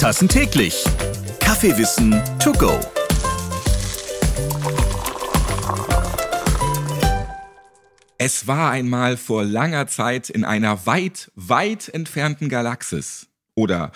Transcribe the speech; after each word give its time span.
Tassen 0.00 0.28
täglich. 0.28 0.82
Kaffeewissen 1.40 2.22
to 2.42 2.52
go. 2.52 2.80
Es 8.16 8.46
war 8.46 8.70
einmal 8.70 9.18
vor 9.18 9.44
langer 9.44 9.88
Zeit 9.88 10.30
in 10.30 10.46
einer 10.46 10.86
weit, 10.86 11.30
weit 11.34 11.90
entfernten 11.90 12.48
Galaxis 12.48 13.26
oder 13.54 13.92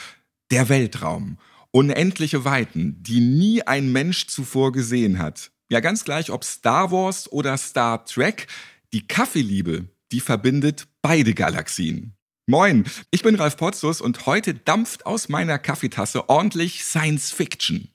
der 0.51 0.69
Weltraum. 0.69 1.39
Unendliche 1.71 2.45
Weiten, 2.45 3.03
die 3.03 3.21
nie 3.21 3.63
ein 3.63 3.91
Mensch 3.91 4.27
zuvor 4.27 4.73
gesehen 4.73 5.19
hat. 5.19 5.53
Ja, 5.71 5.81
ganz 5.81 6.05
gleich, 6.05 6.31
ob 6.31 6.45
Star 6.45 6.93
Wars 6.93 7.33
oder 7.33 7.57
Star 7.57 8.05
Trek, 8.05 8.49
die 8.93 9.07
Kaffeeliebe, 9.07 9.89
die 10.13 10.21
verbindet 10.21 10.87
beide 11.01 11.33
Galaxien. 11.33 12.15
Moin, 12.47 12.85
ich 13.11 13.23
bin 13.23 13.37
Ralf 13.37 13.57
Potzus 13.57 14.03
und 14.03 14.27
heute 14.27 14.53
dampft 14.53 15.07
aus 15.07 15.31
meiner 15.31 15.59
Kaffeetasse 15.59 16.29
ordentlich 16.29 16.85
Science 16.85 17.31
Fiction. 17.31 17.89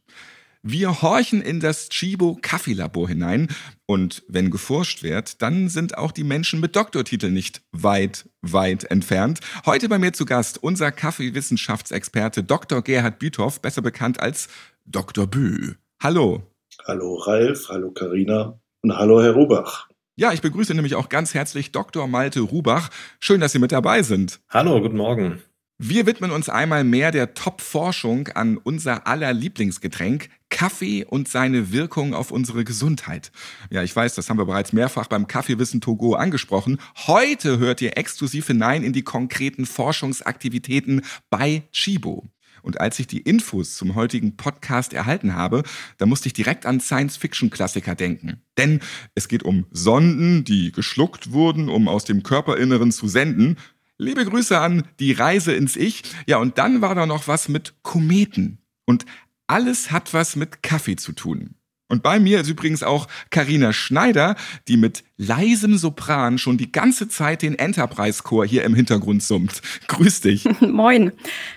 Wir 0.64 1.04
horchen 1.04 1.44
in 1.44 1.60
das 1.60 1.90
Chibo 1.90 2.36
Kaffeelabor 2.42 3.08
hinein 3.08 3.50
und 3.86 4.24
wenn 4.28 4.50
geforscht 4.50 5.04
wird, 5.04 5.44
dann 5.44 5.70
sind 5.70 6.00
auch 6.00 6.12
die 6.12 6.24
Menschen 6.24 6.62
mit 6.62 6.76
Doktortitel 6.76 7.30
nicht 7.30 7.62
weit, 7.74 8.28
weit 8.42 8.86
entfernt. 8.86 9.40
Heute 9.68 9.88
bei 9.88 10.00
mir 10.00 10.14
zu 10.14 10.26
Gast 10.26 10.64
unser 10.64 10.92
Kaffeewissenschaftsexperte 10.92 12.44
Dr. 12.44 12.82
Gerhard 12.82 13.20
Büthoff, 13.20 13.62
besser 13.62 13.84
bekannt 13.84 14.20
als 14.20 14.48
Dr. 14.84 15.28
Bö. 15.28 15.76
Hallo. 16.02 16.42
Hallo 16.88 17.18
Ralf, 17.18 17.70
hallo 17.70 17.92
Karina 17.92 18.60
und 18.82 18.98
hallo 18.98 19.22
Herr 19.22 19.34
Rubach. 19.34 19.89
Ja, 20.20 20.34
ich 20.34 20.42
begrüße 20.42 20.74
nämlich 20.74 20.96
auch 20.96 21.08
ganz 21.08 21.34
herzlich 21.34 21.72
Dr. 21.72 22.06
Malte 22.06 22.42
Rubach. 22.42 22.90
Schön, 23.22 23.40
dass 23.40 23.54
Sie 23.54 23.60
mit 23.60 23.72
dabei 23.72 24.04
sind. 24.04 24.42
Hallo, 24.50 24.82
guten 24.82 24.98
Morgen. 24.98 25.42
Wir 25.78 26.06
widmen 26.06 26.32
uns 26.32 26.50
einmal 26.50 26.84
mehr 26.84 27.12
der 27.12 27.36
Top-Forschung 27.36 28.28
an 28.28 28.58
unser 28.58 29.08
aller 29.08 29.32
Lieblingsgetränk, 29.32 30.28
Kaffee 30.50 31.06
und 31.06 31.30
seine 31.30 31.72
Wirkung 31.72 32.14
auf 32.14 32.32
unsere 32.32 32.66
Gesundheit. 32.66 33.32
Ja, 33.70 33.82
ich 33.82 33.96
weiß, 33.96 34.14
das 34.16 34.30
haben 34.30 34.38
wir 34.38 34.46
bereits 34.46 34.74
mehrfach 34.74 35.08
beim 35.08 35.26
Kaffeewissen 35.26 35.80
Togo 35.80 36.16
angesprochen. 36.16 36.82
Heute 37.08 37.58
hört 37.58 37.82
ihr 37.82 37.98
exklusiv 37.98 38.48
hinein 38.48 38.84
in 38.84 38.92
die 38.92 39.04
konkreten 39.04 39.66
Forschungsaktivitäten 39.66 41.02
bei 41.30 41.64
Chibo. 41.72 42.28
Und 42.62 42.80
als 42.80 43.00
ich 43.00 43.08
die 43.08 43.22
Infos 43.22 43.76
zum 43.76 43.96
heutigen 43.96 44.38
Podcast 44.38 44.94
erhalten 44.94 45.36
habe, 45.36 45.64
da 45.98 46.06
musste 46.06 46.28
ich 46.28 46.34
direkt 46.34 46.66
an 46.66 46.80
Science-Fiction-Klassiker 46.80 47.96
denken. 47.96 48.42
Denn 48.58 48.80
es 49.16 49.28
geht 49.28 49.44
um 49.44 49.66
Sonden, 49.72 50.44
die 50.44 50.72
geschluckt 50.72 51.32
wurden, 51.32 51.70
um 51.70 51.88
aus 51.88 52.06
dem 52.06 52.24
Körperinneren 52.24 52.92
zu 52.92 53.08
senden. 53.08 53.58
Liebe 53.98 54.26
Grüße 54.26 54.60
an 54.60 54.84
die 55.00 55.12
Reise 55.12 55.54
ins 55.54 55.76
Ich. 55.76 56.04
Ja, 56.26 56.38
und 56.38 56.58
dann 56.58 56.82
war 56.82 56.96
da 56.96 57.06
noch 57.06 57.28
was 57.28 57.50
mit 57.50 57.76
Kometen. 57.82 58.60
Und 58.86 59.06
alles 59.48 59.92
hat 59.92 60.14
was 60.14 60.36
mit 60.36 60.64
Kaffee 60.64 60.96
zu 60.96 61.12
tun. 61.12 61.56
Und 61.90 62.04
bei 62.04 62.20
mir 62.20 62.40
ist 62.40 62.50
übrigens 62.50 62.84
auch 62.84 63.08
Karina 63.32 63.74
Schneider, 63.74 64.36
die 64.68 64.78
mit 64.78 65.04
leisem 65.20 65.78
Sopran 65.78 66.38
schon 66.38 66.58
die 66.58 66.72
ganze 66.72 67.10
Zeit 67.10 67.42
den 67.42 67.60
Enterprise-Chor 67.60 68.46
hier 68.46 68.64
im 68.64 68.74
Hintergrund 68.74 69.22
summt. 69.22 69.62
Grüß 69.88 70.22
dich. 70.22 70.48
Moin. 70.62 71.12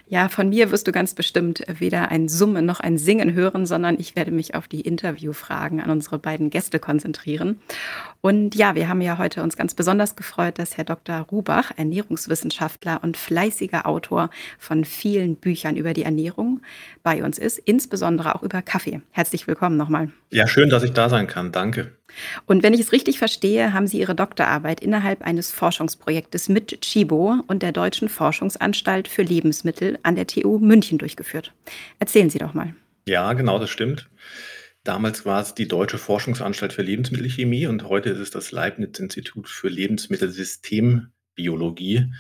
Ja, 0.09 0.29
von 0.29 0.49
mir 0.49 0.73
wirst 0.73 0.89
du 0.89 0.93
ganz 0.93 1.15
bestimmt 1.15 1.63
weder 1.79 2.11
ein 2.11 2.29
Summen 2.29 2.67
noch 2.67 2.81
ein 2.81 2.99
Singen 2.99 3.35
hören, 3.35 3.65
sondern 3.65 3.99
ich 4.01 4.17
werde 4.17 4.33
mich 4.33 4.57
auf 4.57 4.67
die 4.67 4.81
Interviewfragen 4.81 5.81
an 5.81 5.91
unsere 5.91 6.19
beiden 6.19 6.51
Gäste 6.51 6.81
konzentrieren. 6.81 7.61
Und 8.21 8.57
ja, 8.57 8.75
wir 8.75 8.89
haben 8.89 9.01
ja 9.01 9.17
heute 9.17 9.45
uns 9.45 9.57
ganz 9.57 9.75
besonders 9.75 10.17
gefreut, 10.17 10.59
dass 10.59 10.77
Herr 10.77 10.85
Dr. 10.85 11.21
Rubach, 11.31 11.71
Ernährungswissenschaftler 11.77 13.01
und 13.03 13.17
fleißiger 13.17 13.87
Autor 13.87 14.31
von 14.59 14.85
vielen 14.85 15.37
Büchern 15.37 15.77
über 15.77 15.95
die 15.95 16.03
Ernährung, 16.03 16.63
bei 17.05 17.23
uns 17.23 17.39
ist, 17.39 17.59
insbesondere 17.59 18.35
auch 18.35 18.43
über 18.43 18.61
Kaffee. 18.61 19.03
Herzlich 19.13 19.47
willkommen 19.47 19.77
nochmal. 19.77 20.11
Ja, 20.31 20.49
schön, 20.49 20.69
dass 20.69 20.83
ich 20.83 20.93
da 20.93 21.09
sein 21.09 21.28
kann. 21.28 21.53
Danke. 21.53 21.93
Und 22.47 22.62
wenn 22.62 22.75
ich 22.75 22.81
es 22.81 22.93
richtig 22.93 23.19
verstehe, 23.19 23.73
haben 23.73 23.87
Sie 23.87 23.99
Ihre 23.99 24.15
Doktorarbeit 24.15 24.81
innerhalb 24.81 25.23
eines 25.23 25.50
Forschungsprojektes 25.50 26.49
mit 26.49 26.81
Chibo 26.83 27.43
und 27.47 27.62
der 27.62 27.73
Deutschen 27.73 28.09
Forschungsanstalt 28.09 29.09
für 29.09 29.23
Lebensmittel 29.23 29.99
an 30.03 30.17
der 30.17 30.27
TU 30.27 30.59
München 30.59 30.99
durchgeführt. 30.99 31.53
Erzählen 31.99 32.31
Sie 32.31 32.39
doch 32.39 32.55
mal. 32.55 32.75
Ja, 33.06 33.33
genau, 33.33 33.59
das 33.59 33.71
stimmt. 33.71 34.09
Damals 34.84 35.25
war 35.25 35.41
es 35.41 35.55
die 35.55 35.69
Deutsche 35.69 35.99
Forschungsanstalt 35.99 36.72
für 36.72 36.83
Lebensmittelchemie 36.83 37.67
und 37.67 37.89
heute 37.89 38.11
ist 38.11 38.19
es 38.19 38.31
das 38.31 38.51
Leibniz-Institut 38.51 39.49
für 39.49 39.69
Lebensmittelsystembiologie. 39.69 42.12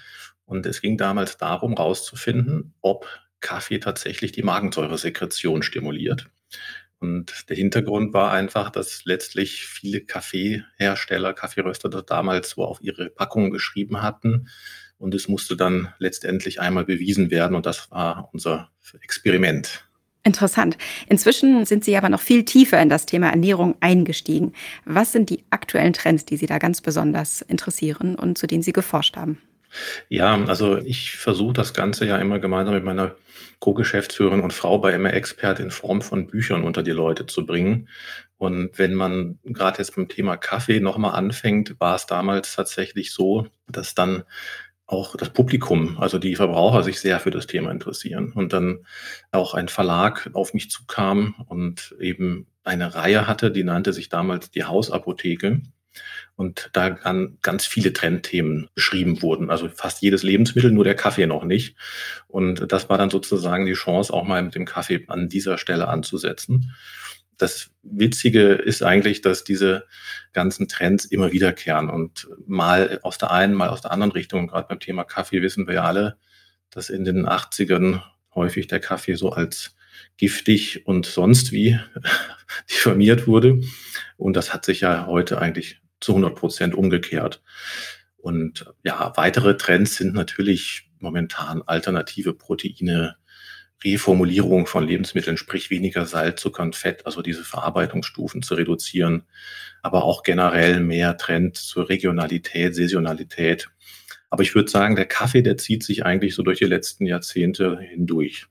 Und 0.44 0.66
es 0.66 0.80
ging 0.80 0.96
damals 0.96 1.38
darum, 1.38 1.76
herauszufinden, 1.76 2.74
ob 2.80 3.08
Kaffee 3.40 3.78
tatsächlich 3.78 4.32
die 4.32 4.42
Magensäuresekretion 4.42 5.62
stimuliert. 5.62 6.28
Und 7.02 7.48
der 7.48 7.56
Hintergrund 7.56 8.14
war 8.14 8.32
einfach, 8.32 8.70
dass 8.70 9.04
letztlich 9.04 9.66
viele 9.66 10.00
Kaffeehersteller, 10.00 11.34
Kaffeeröster 11.34 11.88
damals 11.90 12.50
so 12.50 12.64
auf 12.64 12.80
ihre 12.80 13.10
Packungen 13.10 13.50
geschrieben 13.50 14.02
hatten. 14.02 14.48
Und 14.98 15.14
es 15.14 15.26
musste 15.26 15.56
dann 15.56 15.92
letztendlich 15.98 16.60
einmal 16.60 16.84
bewiesen 16.84 17.32
werden. 17.32 17.56
Und 17.56 17.66
das 17.66 17.90
war 17.90 18.28
unser 18.32 18.70
Experiment. 19.00 19.84
Interessant. 20.22 20.78
Inzwischen 21.08 21.66
sind 21.66 21.84
Sie 21.84 21.96
aber 21.96 22.08
noch 22.08 22.20
viel 22.20 22.44
tiefer 22.44 22.80
in 22.80 22.88
das 22.88 23.06
Thema 23.06 23.30
Ernährung 23.30 23.74
eingestiegen. 23.80 24.52
Was 24.84 25.10
sind 25.10 25.28
die 25.28 25.44
aktuellen 25.50 25.92
Trends, 25.92 26.24
die 26.24 26.36
Sie 26.36 26.46
da 26.46 26.58
ganz 26.58 26.80
besonders 26.80 27.42
interessieren 27.42 28.14
und 28.14 28.38
zu 28.38 28.46
denen 28.46 28.62
Sie 28.62 28.72
geforscht 28.72 29.16
haben? 29.16 29.38
Ja, 30.08 30.42
also 30.46 30.78
ich 30.78 31.12
versuche 31.12 31.52
das 31.52 31.74
Ganze 31.74 32.06
ja 32.06 32.18
immer 32.18 32.38
gemeinsam 32.38 32.74
mit 32.74 32.84
meiner 32.84 33.16
Co-Geschäftsführerin 33.58 34.40
und 34.40 34.52
Frau 34.52 34.78
bei 34.78 34.92
MR 34.92 35.14
Expert 35.14 35.60
in 35.60 35.70
Form 35.70 36.02
von 36.02 36.26
Büchern 36.26 36.64
unter 36.64 36.82
die 36.82 36.90
Leute 36.90 37.26
zu 37.26 37.46
bringen. 37.46 37.88
Und 38.36 38.78
wenn 38.78 38.94
man 38.94 39.38
gerade 39.44 39.78
jetzt 39.78 39.94
beim 39.94 40.08
Thema 40.08 40.36
Kaffee 40.36 40.80
nochmal 40.80 41.14
anfängt, 41.14 41.78
war 41.78 41.94
es 41.94 42.06
damals 42.06 42.56
tatsächlich 42.56 43.12
so, 43.12 43.46
dass 43.68 43.94
dann 43.94 44.24
auch 44.86 45.16
das 45.16 45.30
Publikum, 45.30 45.96
also 45.98 46.18
die 46.18 46.34
Verbraucher 46.34 46.82
sich 46.82 47.00
sehr 47.00 47.20
für 47.20 47.30
das 47.30 47.46
Thema 47.46 47.70
interessieren. 47.70 48.32
Und 48.32 48.52
dann 48.52 48.84
auch 49.30 49.54
ein 49.54 49.68
Verlag 49.68 50.28
auf 50.34 50.54
mich 50.54 50.70
zukam 50.70 51.34
und 51.46 51.94
eben 52.00 52.46
eine 52.64 52.94
Reihe 52.94 53.26
hatte, 53.26 53.50
die 53.50 53.64
nannte 53.64 53.92
sich 53.92 54.08
damals 54.08 54.50
die 54.50 54.64
Hausapotheke 54.64 55.62
und 56.36 56.70
da 56.72 56.88
ganz 57.42 57.66
viele 57.66 57.92
Trendthemen 57.92 58.68
beschrieben 58.74 59.22
wurden. 59.22 59.50
Also 59.50 59.68
fast 59.68 60.02
jedes 60.02 60.22
Lebensmittel, 60.22 60.70
nur 60.70 60.84
der 60.84 60.94
Kaffee 60.94 61.26
noch 61.26 61.44
nicht. 61.44 61.76
Und 62.26 62.72
das 62.72 62.88
war 62.88 62.98
dann 62.98 63.10
sozusagen 63.10 63.66
die 63.66 63.74
Chance, 63.74 64.12
auch 64.12 64.24
mal 64.24 64.42
mit 64.42 64.54
dem 64.54 64.64
Kaffee 64.64 65.04
an 65.08 65.28
dieser 65.28 65.58
Stelle 65.58 65.88
anzusetzen. 65.88 66.74
Das 67.38 67.70
Witzige 67.82 68.52
ist 68.52 68.82
eigentlich, 68.82 69.20
dass 69.20 69.44
diese 69.44 69.86
ganzen 70.32 70.68
Trends 70.68 71.04
immer 71.04 71.32
wiederkehren 71.32 71.90
und 71.90 72.28
mal 72.46 73.00
aus 73.02 73.18
der 73.18 73.30
einen, 73.30 73.54
mal 73.54 73.68
aus 73.68 73.80
der 73.80 73.90
anderen 73.90 74.12
Richtung. 74.12 74.48
Gerade 74.48 74.68
beim 74.68 74.80
Thema 74.80 75.04
Kaffee 75.04 75.42
wissen 75.42 75.66
wir 75.66 75.74
ja 75.74 75.84
alle, 75.84 76.18
dass 76.70 76.88
in 76.88 77.04
den 77.04 77.26
80ern 77.26 78.02
häufig 78.34 78.66
der 78.66 78.80
Kaffee 78.80 79.14
so 79.14 79.30
als 79.30 79.74
giftig 80.16 80.86
und 80.86 81.06
sonst 81.06 81.52
wie 81.52 81.78
diffamiert 82.70 83.26
wurde. 83.26 83.60
Und 84.16 84.36
das 84.36 84.54
hat 84.54 84.64
sich 84.64 84.80
ja 84.80 85.06
heute 85.06 85.40
eigentlich 85.40 85.81
zu 86.02 86.12
100 86.12 86.34
Prozent 86.34 86.74
umgekehrt. 86.74 87.42
Und 88.16 88.66
ja, 88.84 89.12
weitere 89.16 89.56
Trends 89.56 89.96
sind 89.96 90.14
natürlich 90.14 90.90
momentan 90.98 91.62
alternative 91.62 92.34
Proteine, 92.34 93.16
Reformulierung 93.84 94.66
von 94.66 94.86
Lebensmitteln, 94.86 95.36
sprich 95.36 95.70
weniger 95.70 96.06
Salz, 96.06 96.40
Zucker 96.40 96.62
und 96.62 96.76
Fett, 96.76 97.04
also 97.04 97.20
diese 97.20 97.42
Verarbeitungsstufen 97.42 98.42
zu 98.42 98.54
reduzieren, 98.54 99.24
aber 99.82 100.04
auch 100.04 100.22
generell 100.22 100.80
mehr 100.80 101.16
Trend 101.16 101.56
zur 101.56 101.88
Regionalität, 101.88 102.76
Saisonalität. 102.76 103.68
Aber 104.30 104.44
ich 104.44 104.54
würde 104.54 104.70
sagen, 104.70 104.96
der 104.96 105.06
Kaffee, 105.06 105.42
der 105.42 105.58
zieht 105.58 105.82
sich 105.82 106.06
eigentlich 106.06 106.34
so 106.34 106.42
durch 106.42 106.58
die 106.58 106.64
letzten 106.64 107.06
Jahrzehnte 107.06 107.78
hindurch. 107.80 108.46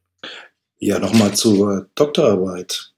Ja, 0.78 1.00
nochmal 1.00 1.34
zur 1.34 1.90
Doktorarbeit. 1.96 2.94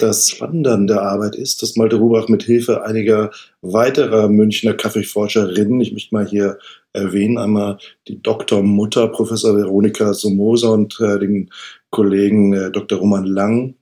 Das 0.00 0.30
Spannende 0.30 0.72
an 0.72 0.86
der 0.86 1.02
Arbeit 1.02 1.36
ist, 1.36 1.60
dass 1.60 1.76
Malte 1.76 1.96
Rubach 1.96 2.28
mit 2.28 2.42
Hilfe 2.42 2.84
einiger 2.84 3.30
weiterer 3.60 4.30
Münchner 4.30 4.72
Kaffeeforscherinnen, 4.72 5.78
ich 5.82 5.92
möchte 5.92 6.14
mal 6.14 6.26
hier 6.26 6.58
erwähnen, 6.94 7.36
einmal 7.36 7.76
die 8.08 8.22
Doktormutter, 8.22 9.08
Professor 9.08 9.54
Veronika 9.54 10.14
Somoza 10.14 10.70
und 10.70 10.98
äh, 11.00 11.18
den 11.18 11.50
Kollegen 11.90 12.54
äh, 12.54 12.70
Dr. 12.70 12.98
Roman 12.98 13.26
Lang, 13.26 13.74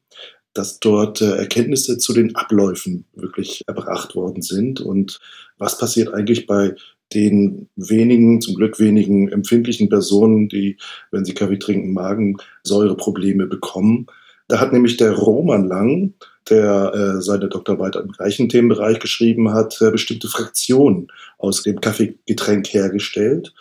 dass 0.54 0.80
dort 0.80 1.20
äh, 1.20 1.36
Erkenntnisse 1.36 1.98
zu 1.98 2.12
den 2.12 2.34
Abläufen 2.34 3.04
wirklich 3.14 3.62
erbracht 3.68 4.16
worden 4.16 4.42
sind 4.42 4.80
und 4.80 5.20
was 5.56 5.78
passiert 5.78 6.12
eigentlich 6.12 6.48
bei 6.48 6.74
den 7.14 7.68
wenigen, 7.76 8.40
zum 8.40 8.56
Glück 8.56 8.80
wenigen 8.80 9.28
empfindlichen 9.28 9.88
Personen, 9.88 10.48
die, 10.48 10.78
wenn 11.12 11.24
sie 11.24 11.34
Kaffee 11.34 11.60
trinken, 11.60 11.92
Magensäureprobleme 11.92 13.46
bekommen 13.46 14.08
da 14.48 14.60
hat 14.60 14.72
nämlich 14.72 14.96
der 14.96 15.12
Roman 15.12 15.68
Lang, 15.68 16.14
der 16.48 16.92
äh, 16.94 17.22
seine 17.22 17.48
Doktorarbeit 17.48 17.96
im 17.96 18.12
gleichen 18.12 18.48
Themenbereich 18.48 18.98
geschrieben 18.98 19.52
hat, 19.52 19.80
äh, 19.82 19.90
bestimmte 19.90 20.28
Fraktionen 20.28 21.08
aus 21.36 21.62
dem 21.62 21.80
Kaffeegetränk 21.80 22.66
hergestellt, 22.68 23.52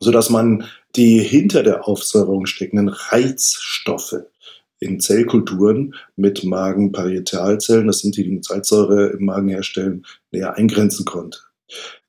sodass 0.00 0.28
man 0.28 0.64
die 0.96 1.18
hinter 1.18 1.62
der 1.62 1.88
Aufsäuerung 1.88 2.46
steckenden 2.46 2.88
Reizstoffe 2.88 4.16
in 4.80 5.00
Zellkulturen 5.00 5.94
mit 6.16 6.44
Magenparietalzellen, 6.44 7.86
das 7.86 8.00
sind 8.00 8.16
die, 8.16 8.24
die 8.24 8.40
Salzsäure 8.42 9.06
im 9.08 9.24
Magen 9.24 9.48
herstellen, 9.48 10.04
näher 10.30 10.54
eingrenzen 10.56 11.06
konnte. 11.06 11.38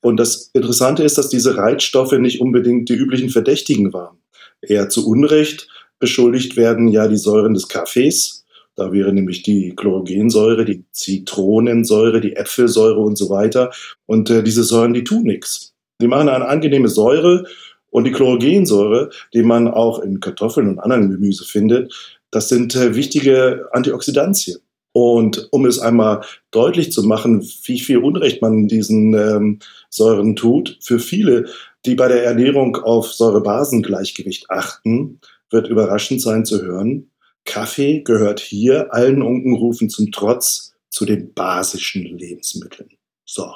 Und 0.01 0.17
das 0.17 0.49
Interessante 0.53 1.03
ist, 1.03 1.17
dass 1.17 1.29
diese 1.29 1.55
Reizstoffe 1.55 2.11
nicht 2.11 2.41
unbedingt 2.41 2.89
die 2.89 2.95
üblichen 2.95 3.29
Verdächtigen 3.29 3.93
waren. 3.93 4.17
Eher 4.61 4.89
zu 4.89 5.07
Unrecht 5.07 5.67
beschuldigt 6.05 6.55
werden 6.55 6.87
ja 6.87 7.07
die 7.07 7.17
Säuren 7.17 7.55
des 7.55 7.67
Kaffees. 7.67 8.45
Da 8.75 8.91
wäre 8.91 9.11
nämlich 9.11 9.41
die 9.41 9.73
Chlorogensäure, 9.75 10.63
die 10.63 10.83
Zitronensäure, 10.91 12.21
die 12.21 12.35
Äpfelsäure 12.35 12.99
und 12.99 13.17
so 13.17 13.31
weiter. 13.31 13.71
Und 14.05 14.29
äh, 14.29 14.43
diese 14.43 14.63
Säuren, 14.63 14.93
die 14.93 15.03
tun 15.03 15.23
nichts. 15.23 15.73
Die 15.99 16.07
machen 16.07 16.29
eine 16.29 16.47
angenehme 16.47 16.89
Säure 16.89 17.45
und 17.89 18.03
die 18.03 18.11
Chlorogensäure, 18.11 19.09
die 19.33 19.41
man 19.41 19.67
auch 19.67 19.97
in 19.97 20.19
Kartoffeln 20.19 20.67
und 20.67 20.79
anderen 20.79 21.09
Gemüse 21.09 21.43
findet, 21.43 21.91
das 22.29 22.49
sind 22.49 22.75
äh, 22.75 22.95
wichtige 22.95 23.67
Antioxidantien. 23.71 24.59
Und 24.93 25.47
um 25.51 25.65
es 25.65 25.79
einmal 25.79 26.21
deutlich 26.51 26.91
zu 26.91 27.01
machen, 27.01 27.41
wie 27.63 27.79
viel 27.79 27.97
Unrecht 27.97 28.43
man 28.43 28.67
diesen 28.67 29.15
ähm, 29.15 29.59
Säuren 29.89 30.35
tut, 30.35 30.77
für 30.81 30.99
viele, 30.99 31.45
die 31.85 31.95
bei 31.95 32.07
der 32.07 32.23
Ernährung 32.23 32.77
auf 32.77 33.11
Säurebasengleichgewicht 33.11 34.51
achten, 34.51 35.19
wird 35.55 35.69
überraschend 35.69 36.21
sein 36.21 36.45
zu 36.45 36.61
hören, 36.61 37.09
Kaffee 37.45 38.01
gehört 38.01 38.39
hier 38.39 38.93
allen 38.93 39.21
Unkenrufen 39.21 39.89
zum 39.89 40.11
Trotz 40.11 40.75
zu 40.89 41.05
den 41.05 41.33
basischen 41.33 42.03
Lebensmitteln. 42.03 42.89
So. 43.23 43.53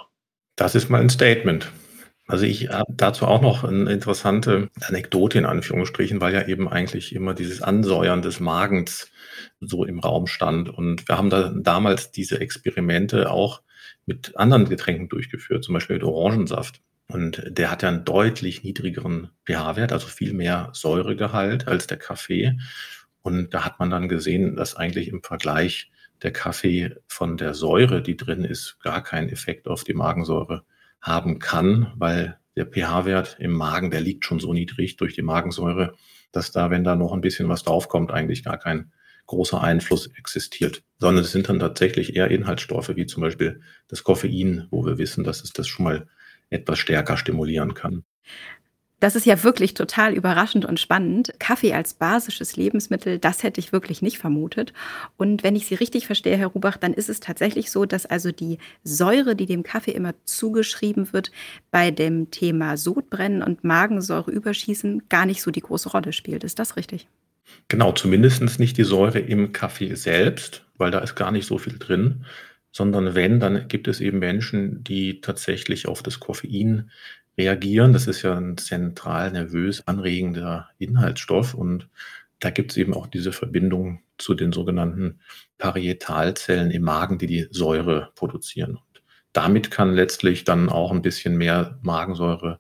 Das 0.56 0.76
ist 0.76 0.90
mal 0.90 1.02
ein 1.02 1.10
Statement. 1.10 1.72
Also 2.28 2.46
ich 2.46 2.70
habe 2.70 2.94
dazu 2.96 3.26
auch 3.26 3.42
noch 3.42 3.64
eine 3.64 3.92
interessante 3.92 4.70
Anekdote 4.82 5.40
in 5.40 5.46
Anführungsstrichen, 5.46 6.22
weil 6.22 6.34
ja 6.34 6.48
eben 6.48 6.70
eigentlich 6.70 7.16
immer 7.16 7.34
dieses 7.34 7.62
Ansäuern 7.62 8.22
des 8.22 8.40
Magens 8.40 9.10
so 9.60 9.84
im 9.84 10.00
Raum 10.00 10.28
stand. 10.28 10.70
Und 10.70 11.08
wir 11.08 11.18
haben 11.18 11.30
da 11.30 11.52
damals 11.56 12.12
diese 12.12 12.40
Experimente 12.40 13.32
auch 13.32 13.62
mit 14.06 14.38
anderen 14.38 14.70
Getränken 14.70 15.10
durchgeführt, 15.10 15.64
zum 15.64 15.74
Beispiel 15.74 15.96
mit 15.96 16.04
Orangensaft. 16.04 16.82
Und 17.12 17.44
der 17.48 17.72
hat 17.72 17.82
ja 17.82 17.90
einen 17.90 18.06
deutlich 18.06 18.64
niedrigeren 18.64 19.32
pH-Wert, 19.46 19.92
also 19.92 20.08
viel 20.08 20.34
mehr 20.34 20.70
Säuregehalt 20.74 21.68
als 21.68 21.88
der 21.88 21.98
Kaffee. 21.98 22.58
Und 23.24 23.54
da 23.54 23.66
hat 23.66 23.80
man 23.80 23.90
dann 23.90 24.08
gesehen, 24.10 24.56
dass 24.56 24.76
eigentlich 24.76 25.08
im 25.08 25.24
Vergleich 25.24 25.92
der 26.22 26.32
Kaffee 26.32 26.96
von 27.08 27.36
der 27.36 27.56
Säure, 27.56 28.04
die 28.04 28.16
drin 28.16 28.44
ist, 28.44 28.78
gar 28.82 29.04
keinen 29.04 29.30
Effekt 29.30 29.68
auf 29.68 29.84
die 29.84 29.96
Magensäure 29.96 30.64
haben 31.02 31.40
kann, 31.40 31.92
weil 31.96 32.38
der 32.56 32.68
pH-Wert 32.68 33.38
im 33.40 33.54
Magen, 33.54 33.90
der 33.90 34.02
liegt 34.02 34.26
schon 34.26 34.40
so 34.40 34.54
niedrig 34.54 34.98
durch 34.98 35.16
die 35.16 35.24
Magensäure, 35.24 35.96
dass 36.32 36.52
da, 36.52 36.70
wenn 36.70 36.84
da 36.84 36.96
noch 36.96 37.14
ein 37.14 37.22
bisschen 37.22 37.50
was 37.50 37.64
draufkommt, 37.64 38.12
eigentlich 38.12 38.44
gar 38.44 38.60
kein 38.60 38.92
großer 39.26 39.62
Einfluss 39.62 40.08
existiert, 40.16 40.84
sondern 41.00 41.24
es 41.24 41.32
sind 41.32 41.50
dann 41.50 41.60
tatsächlich 41.60 42.16
eher 42.16 42.30
Inhaltsstoffe 42.30 42.96
wie 42.96 43.06
zum 43.08 43.22
Beispiel 43.22 43.62
das 43.88 44.04
Koffein, 44.04 44.68
wo 44.70 44.86
wir 44.86 44.98
wissen, 44.98 45.24
dass 45.24 45.44
es 45.44 45.54
das 45.54 45.68
schon 45.68 45.86
mal 45.86 46.08
etwas 46.50 46.80
stärker 46.80 47.18
stimulieren 47.18 47.74
kann. 47.74 48.04
Das 49.00 49.16
ist 49.16 49.26
ja 49.26 49.44
wirklich 49.44 49.76
total 49.76 50.14
überraschend 50.14 50.66
und 50.66 50.78
spannend. 50.78 51.34
Kaffee 51.40 51.74
als 51.74 51.94
basisches 51.94 52.58
Lebensmittel, 52.58 53.18
das 53.18 53.44
hätte 53.44 53.62
ich 53.62 53.72
wirklich 53.72 54.02
nicht 54.02 54.18
vermutet. 54.18 54.74
Und 55.16 55.42
wenn 55.42 55.56
ich 55.56 55.68
Sie 55.68 55.76
richtig 55.76 56.06
verstehe, 56.06 56.36
Herr 56.36 56.48
Rubach, 56.48 56.76
dann 56.76 56.94
ist 56.94 57.08
es 57.08 57.22
tatsächlich 57.22 57.72
so, 57.72 57.86
dass 57.86 58.06
also 58.06 58.34
die 58.34 58.58
Säure, 58.84 59.38
die 59.38 59.46
dem 59.46 59.64
Kaffee 59.64 59.92
immer 59.92 60.16
zugeschrieben 60.26 61.14
wird, 61.14 61.32
bei 61.72 61.92
dem 61.92 62.30
Thema 62.30 62.76
Sodbrennen 62.76 63.42
und 63.42 63.64
Magensäureüberschießen 63.64 65.04
gar 65.08 65.26
nicht 65.26 65.42
so 65.42 65.52
die 65.52 65.62
große 65.62 65.90
Rolle 65.90 66.12
spielt. 66.12 66.44
Ist 66.44 66.60
das 66.60 66.76
richtig? 66.76 67.08
Genau, 67.70 67.94
zumindest 67.94 68.60
nicht 68.60 68.78
die 68.78 68.84
Säure 68.84 69.20
im 69.20 69.54
Kaffee 69.54 69.96
selbst, 69.96 70.66
weil 70.78 70.92
da 70.92 71.00
ist 71.00 71.16
gar 71.16 71.32
nicht 71.32 71.48
so 71.48 71.58
viel 71.58 71.80
drin, 71.80 72.26
sondern 72.72 73.16
wenn, 73.16 73.40
dann 73.40 73.68
gibt 73.68 73.88
es 73.88 74.00
eben 74.00 74.20
Menschen, 74.20 74.84
die 74.84 75.22
tatsächlich 75.22 75.88
auf 75.88 76.04
das 76.04 76.20
Koffein 76.20 76.92
reagieren. 77.38 77.94
Das 77.94 78.08
ist 78.08 78.22
ja 78.22 78.38
ein 78.38 78.58
zentral 78.58 79.32
nervös 79.32 79.88
anregender 79.88 80.70
Inhaltsstoff 80.78 81.54
und 81.54 81.90
da 82.40 82.50
gibt 82.52 82.72
es 82.72 82.78
eben 82.78 82.94
auch 82.94 83.08
diese 83.08 83.32
Verbindung 83.32 84.02
zu 84.18 84.34
den 84.34 84.52
sogenannten 84.52 85.20
Parietalzellen 85.58 86.72
im 86.72 86.84
Magen, 86.84 87.18
die 87.18 87.28
die 87.28 87.48
Säure 87.52 88.12
produzieren. 88.16 88.72
Und 88.72 89.04
damit 89.34 89.72
kann 89.72 89.94
letztlich 89.94 90.44
dann 90.44 90.70
auch 90.70 90.92
ein 90.92 91.02
bisschen 91.02 91.38
mehr 91.38 91.80
Magensäure 91.82 92.60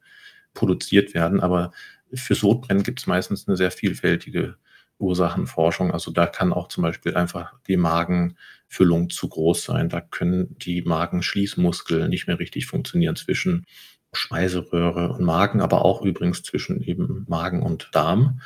produziert 0.53 1.13
werden. 1.13 1.39
Aber 1.39 1.71
für 2.13 2.35
Sodbrennen 2.35 2.83
gibt 2.83 3.00
es 3.00 3.07
meistens 3.07 3.47
eine 3.47 3.57
sehr 3.57 3.71
vielfältige 3.71 4.57
Ursachenforschung. 5.00 5.92
Also 5.92 6.12
da 6.12 6.28
kann 6.28 6.54
auch 6.54 6.68
zum 6.68 6.84
Beispiel 6.84 7.16
einfach 7.16 7.54
die 7.68 7.78
Magenfüllung 7.78 9.10
zu 9.10 9.28
groß 9.30 9.63
sein. 9.63 9.90
Da 9.90 10.01
können 10.01 10.56
die 10.60 10.81
Magenschließmuskel 10.81 12.10
nicht 12.10 12.28
mehr 12.28 12.40
richtig 12.40 12.68
funktionieren 12.68 13.16
zwischen 13.16 13.66
Speiseröhre 14.12 15.13
und 15.13 15.24
Magen, 15.24 15.62
aber 15.62 15.86
auch 15.86 16.01
übrigens 16.01 16.42
zwischen 16.42 16.81
eben 16.81 17.25
Magen 17.28 17.62
und 17.62 17.90
Darm, 17.92 18.42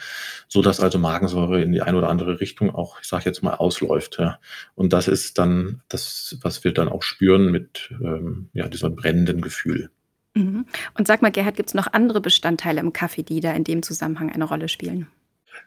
so 0.47 0.61
dass 0.61 0.81
also 0.81 0.99
Magensäure 0.99 1.61
in 1.61 1.71
die 1.71 1.81
eine 1.81 1.97
oder 1.97 2.09
andere 2.09 2.41
Richtung 2.41 2.75
auch, 2.75 2.99
ich 3.01 3.07
sage 3.07 3.25
jetzt 3.25 3.43
mal, 3.43 3.55
ausläuft. 3.55 4.21
Und 4.75 4.91
das 4.91 5.07
ist 5.07 5.37
dann 5.37 5.81
das, 5.87 6.37
was 6.41 6.63
wir 6.63 6.73
dann 6.73 6.89
auch 6.89 7.01
spüren 7.01 7.49
mit 7.49 7.89
ähm, 7.91 8.49
ja, 8.53 8.67
diesem 8.67 8.95
brennenden 8.95 9.39
Gefühl. 9.41 9.89
Mhm. 10.33 10.65
Und 10.95 11.07
sag 11.07 11.21
mal, 11.21 11.31
Gerhard, 11.31 11.55
gibt 11.55 11.69
es 11.69 11.75
noch 11.75 11.87
andere 11.93 12.19
Bestandteile 12.19 12.81
im 12.81 12.91
Kaffee, 12.91 13.23
die 13.23 13.39
da 13.39 13.53
in 13.53 13.63
dem 13.63 13.83
Zusammenhang 13.83 14.31
eine 14.31 14.45
Rolle 14.45 14.67
spielen? 14.67 15.07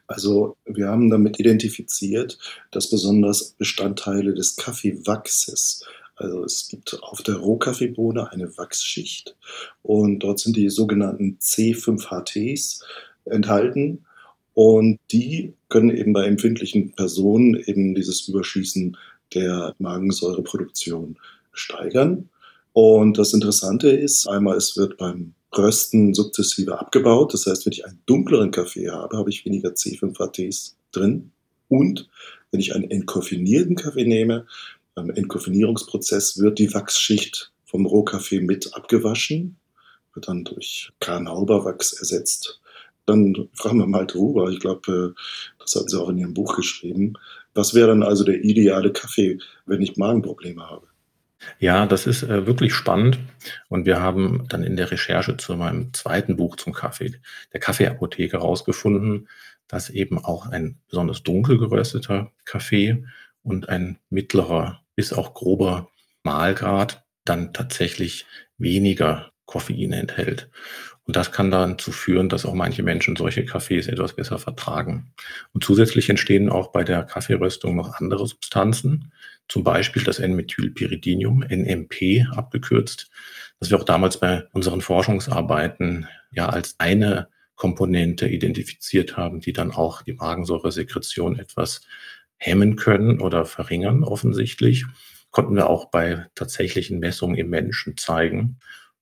Also 0.06 0.56
wir 0.64 0.88
haben 0.88 1.10
damit 1.10 1.40
identifiziert, 1.40 2.38
dass 2.70 2.90
besonders 2.90 3.52
Bestandteile 3.58 4.34
des 4.34 4.56
Kaffeewachses 4.56 5.84
also 6.16 6.44
es 6.44 6.68
gibt 6.68 6.98
auf 7.02 7.22
der 7.22 7.36
Rohkaffeebohne 7.36 8.32
eine 8.32 8.56
Wachsschicht 8.56 9.36
und 9.82 10.20
dort 10.20 10.40
sind 10.40 10.56
die 10.56 10.70
sogenannten 10.70 11.38
C5HTs 11.42 12.82
enthalten 13.26 14.06
und 14.54 14.98
die 15.12 15.52
können 15.68 15.90
eben 15.90 16.14
bei 16.14 16.24
empfindlichen 16.24 16.92
Personen 16.92 17.54
eben 17.54 17.94
dieses 17.94 18.26
Überschießen 18.28 18.96
der 19.34 19.74
Magensäureproduktion 19.78 21.18
steigern. 21.52 22.30
Und 22.72 23.18
das 23.18 23.34
Interessante 23.34 23.90
ist, 23.90 24.26
einmal 24.26 24.56
es 24.56 24.76
wird 24.76 24.96
beim 24.96 25.34
Rösten 25.56 26.14
sukzessive 26.14 26.78
abgebaut. 26.78 27.34
Das 27.34 27.46
heißt, 27.46 27.66
wenn 27.66 27.72
ich 27.72 27.84
einen 27.86 28.00
dunkleren 28.06 28.50
Kaffee 28.50 28.90
habe, 28.90 29.16
habe 29.16 29.30
ich 29.30 29.44
weniger 29.44 29.70
C5HTs 29.70 30.74
drin. 30.92 31.32
Und 31.68 32.08
wenn 32.50 32.60
ich 32.60 32.74
einen 32.74 32.90
entkoffinierten 32.90 33.76
Kaffee 33.76 34.04
nehme, 34.04 34.46
beim 34.94 35.10
Entkoffinierungsprozess 35.10 36.38
wird 36.38 36.58
die 36.58 36.72
Wachsschicht 36.72 37.52
vom 37.64 37.86
Rohkaffee 37.86 38.40
mit 38.40 38.74
abgewaschen, 38.74 39.56
wird 40.14 40.28
dann 40.28 40.44
durch 40.44 40.92
Karnauberwachs 41.00 41.92
ersetzt. 41.92 42.60
Dann 43.04 43.48
fragen 43.52 43.78
wir 43.78 43.86
mal 43.86 44.06
drüber, 44.06 44.50
ich 44.50 44.58
glaube, 44.58 45.14
äh, 45.16 45.20
das 45.60 45.74
hatten 45.74 45.88
Sie 45.88 46.00
auch 46.00 46.08
in 46.08 46.18
Ihrem 46.18 46.34
Buch 46.34 46.56
geschrieben. 46.56 47.14
Was 47.54 47.74
wäre 47.74 47.88
dann 47.88 48.02
also 48.02 48.24
der 48.24 48.42
ideale 48.42 48.92
Kaffee, 48.92 49.38
wenn 49.66 49.82
ich 49.82 49.96
Magenprobleme 49.96 50.68
habe? 50.68 50.85
Ja, 51.58 51.86
das 51.86 52.06
ist 52.06 52.22
äh, 52.22 52.46
wirklich 52.46 52.74
spannend. 52.74 53.18
Und 53.68 53.86
wir 53.86 54.00
haben 54.00 54.46
dann 54.48 54.62
in 54.62 54.76
der 54.76 54.90
Recherche 54.90 55.36
zu 55.36 55.56
meinem 55.56 55.92
zweiten 55.92 56.36
Buch 56.36 56.56
zum 56.56 56.72
Kaffee, 56.72 57.20
der 57.52 57.60
Kaffeeapotheke, 57.60 58.38
herausgefunden, 58.38 59.28
dass 59.68 59.90
eben 59.90 60.24
auch 60.24 60.46
ein 60.46 60.78
besonders 60.88 61.22
dunkel 61.22 61.58
gerösteter 61.58 62.32
Kaffee 62.44 63.04
und 63.42 63.68
ein 63.68 63.98
mittlerer 64.10 64.82
bis 64.94 65.12
auch 65.12 65.34
grober 65.34 65.90
Mahlgrad 66.22 67.04
dann 67.24 67.52
tatsächlich 67.52 68.26
weniger 68.58 69.32
Koffein 69.44 69.92
enthält. 69.92 70.48
Und 71.06 71.14
das 71.14 71.30
kann 71.30 71.52
dann 71.52 71.78
zu 71.78 71.92
führen, 71.92 72.28
dass 72.28 72.44
auch 72.44 72.54
manche 72.54 72.82
Menschen 72.82 73.14
solche 73.14 73.44
Kaffees 73.44 73.86
etwas 73.86 74.14
besser 74.14 74.38
vertragen. 74.38 75.12
Und 75.52 75.62
zusätzlich 75.62 76.10
entstehen 76.10 76.48
auch 76.48 76.72
bei 76.72 76.82
der 76.82 77.04
Kaffeeröstung 77.04 77.76
noch 77.76 77.94
andere 77.94 78.26
Substanzen, 78.26 79.12
zum 79.48 79.62
Beispiel 79.62 80.02
das 80.02 80.18
N-Methylpyridinium, 80.18 81.44
NMP 81.48 82.26
abgekürzt, 82.32 83.08
das 83.60 83.70
wir 83.70 83.78
auch 83.78 83.84
damals 83.84 84.18
bei 84.18 84.44
unseren 84.52 84.80
Forschungsarbeiten 84.80 86.08
ja 86.32 86.48
als 86.48 86.74
eine 86.78 87.28
Komponente 87.54 88.28
identifiziert 88.28 89.16
haben, 89.16 89.40
die 89.40 89.52
dann 89.52 89.70
auch 89.70 90.02
die 90.02 90.12
Magensäuresekretion 90.12 91.38
etwas 91.38 91.82
hemmen 92.36 92.76
können 92.76 93.20
oder 93.20 93.44
verringern 93.46 94.04
offensichtlich. 94.04 94.84
Konnten 95.30 95.54
wir 95.54 95.68
auch 95.68 95.86
bei 95.90 96.26
tatsächlichen 96.34 96.98
Messungen 96.98 97.36
im 97.36 97.48
Menschen 97.48 97.96
zeigen. 97.96 98.58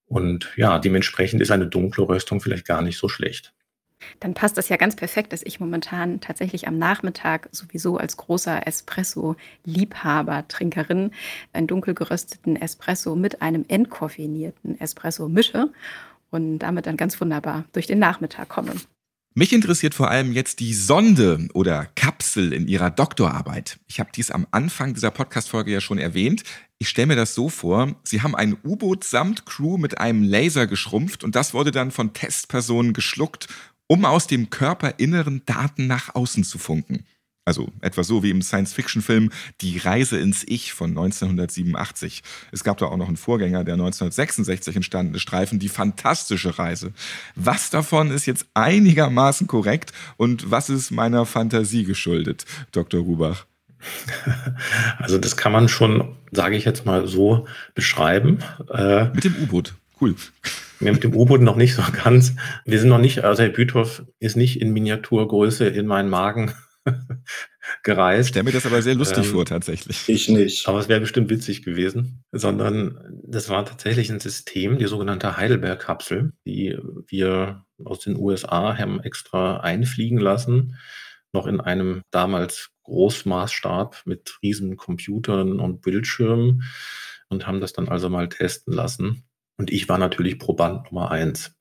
Und 0.06 0.52
ja, 0.56 0.78
dementsprechend 0.78 1.40
ist 1.40 1.50
eine 1.50 1.66
dunkle 1.66 2.08
Röstung 2.08 2.40
vielleicht 2.40 2.66
gar 2.66 2.82
nicht 2.82 2.98
so 2.98 3.08
schlecht. 3.08 3.54
Dann 4.20 4.34
passt 4.34 4.58
das 4.58 4.68
ja 4.68 4.76
ganz 4.76 4.96
perfekt, 4.96 5.32
dass 5.32 5.42
ich 5.42 5.60
momentan 5.60 6.20
tatsächlich 6.20 6.68
am 6.68 6.78
Nachmittag 6.78 7.48
sowieso 7.52 7.96
als 7.96 8.16
großer 8.16 8.66
Espresso-Liebhaber, 8.66 10.46
Trinkerin, 10.48 11.10
einen 11.52 11.66
dunkel 11.66 11.94
gerösteten 11.94 12.56
Espresso 12.56 13.16
mit 13.16 13.42
einem 13.42 13.64
entkoffinierten 13.66 14.78
Espresso 14.80 15.28
mische 15.28 15.70
und 16.30 16.58
damit 16.58 16.86
dann 16.86 16.96
ganz 16.96 17.20
wunderbar 17.20 17.64
durch 17.72 17.86
den 17.86 17.98
Nachmittag 17.98 18.48
komme. 18.48 18.72
Mich 19.36 19.52
interessiert 19.52 19.94
vor 19.94 20.12
allem 20.12 20.32
jetzt 20.32 20.60
die 20.60 20.72
Sonde 20.72 21.48
oder 21.54 21.86
Kapsel 21.96 22.52
in 22.52 22.68
Ihrer 22.68 22.92
Doktorarbeit. 22.92 23.80
Ich 23.88 23.98
habe 23.98 24.10
dies 24.14 24.30
am 24.30 24.46
Anfang 24.52 24.94
dieser 24.94 25.10
Podcast-Folge 25.10 25.72
ja 25.72 25.80
schon 25.80 25.98
erwähnt. 25.98 26.44
Ich 26.78 26.88
stelle 26.88 27.08
mir 27.08 27.16
das 27.16 27.34
so 27.34 27.48
vor, 27.48 27.96
Sie 28.04 28.22
haben 28.22 28.36
ein 28.36 28.56
U-Boot 28.62 29.02
samt 29.02 29.44
Crew 29.44 29.76
mit 29.76 29.98
einem 29.98 30.22
Laser 30.22 30.68
geschrumpft 30.68 31.24
und 31.24 31.34
das 31.34 31.52
wurde 31.52 31.72
dann 31.72 31.90
von 31.90 32.12
Testpersonen 32.12 32.92
geschluckt, 32.92 33.48
um 33.88 34.04
aus 34.04 34.28
dem 34.28 34.50
Körperinneren 34.50 35.42
Daten 35.46 35.88
nach 35.88 36.14
außen 36.14 36.44
zu 36.44 36.58
funken. 36.58 37.04
Also 37.44 37.68
etwa 37.82 38.02
so 38.02 38.22
wie 38.22 38.30
im 38.30 38.40
Science-Fiction-Film 38.40 39.30
Die 39.60 39.78
Reise 39.78 40.18
ins 40.18 40.44
Ich 40.46 40.72
von 40.72 40.90
1987. 40.90 42.22
Es 42.52 42.64
gab 42.64 42.78
da 42.78 42.86
auch 42.86 42.96
noch 42.96 43.08
einen 43.08 43.18
Vorgänger, 43.18 43.64
der 43.64 43.74
1966 43.74 44.76
entstandene 44.76 45.18
Streifen, 45.18 45.58
Die 45.58 45.68
fantastische 45.68 46.58
Reise. 46.58 46.92
Was 47.34 47.68
davon 47.68 48.10
ist 48.10 48.26
jetzt 48.26 48.46
einigermaßen 48.54 49.46
korrekt 49.46 49.92
und 50.16 50.50
was 50.50 50.70
ist 50.70 50.90
meiner 50.90 51.26
Fantasie 51.26 51.84
geschuldet, 51.84 52.46
Dr. 52.72 53.00
Rubach? 53.00 53.46
Also 54.98 55.18
das 55.18 55.36
kann 55.36 55.52
man 55.52 55.68
schon, 55.68 56.16
sage 56.30 56.56
ich 56.56 56.64
jetzt 56.64 56.86
mal 56.86 57.06
so, 57.06 57.46
beschreiben. 57.74 58.38
Äh, 58.72 59.06
mit 59.10 59.24
dem 59.24 59.34
U-Boot. 59.42 59.74
Cool. 60.00 60.14
mit 60.80 61.04
dem 61.04 61.14
U-Boot 61.14 61.42
noch 61.42 61.56
nicht 61.56 61.74
so 61.74 61.82
ganz. 62.02 62.34
Wir 62.64 62.80
sind 62.80 62.88
noch 62.88 62.98
nicht, 62.98 63.24
also 63.24 63.42
Herr 63.42 63.50
Büthoff 63.50 64.02
ist 64.18 64.36
nicht 64.36 64.60
in 64.62 64.72
Miniaturgröße 64.72 65.66
in 65.66 65.86
meinen 65.86 66.08
Magen 66.08 66.52
gereist. 67.82 68.26
Ich 68.26 68.28
stelle 68.30 68.44
mir 68.44 68.52
das 68.52 68.66
aber 68.66 68.82
sehr 68.82 68.94
lustig 68.94 69.26
ähm, 69.26 69.32
vor, 69.32 69.46
tatsächlich. 69.46 70.08
Ich 70.08 70.28
nicht. 70.28 70.68
Aber 70.68 70.78
es 70.78 70.88
wäre 70.88 71.00
bestimmt 71.00 71.30
witzig 71.30 71.62
gewesen. 71.62 72.24
Sondern 72.32 73.20
das 73.24 73.48
war 73.48 73.64
tatsächlich 73.64 74.10
ein 74.10 74.20
System, 74.20 74.78
die 74.78 74.86
sogenannte 74.86 75.36
Heidelberg-Kapsel, 75.36 76.32
die 76.46 76.78
wir 77.06 77.64
aus 77.84 78.00
den 78.00 78.16
USA 78.16 78.76
haben 78.76 79.00
extra 79.00 79.58
einfliegen 79.60 80.18
lassen, 80.18 80.76
noch 81.32 81.46
in 81.46 81.60
einem 81.60 82.02
damals 82.10 82.70
Großmaßstab 82.84 84.02
mit 84.04 84.38
riesen 84.42 84.76
Computern 84.76 85.58
und 85.58 85.80
Bildschirmen 85.80 86.62
und 87.28 87.46
haben 87.46 87.60
das 87.60 87.72
dann 87.72 87.88
also 87.88 88.08
mal 88.08 88.28
testen 88.28 88.72
lassen. 88.72 89.24
Und 89.56 89.70
ich 89.70 89.88
war 89.88 89.98
natürlich 89.98 90.38
Proband 90.38 90.86
Nummer 90.86 91.10
eins. 91.10 91.54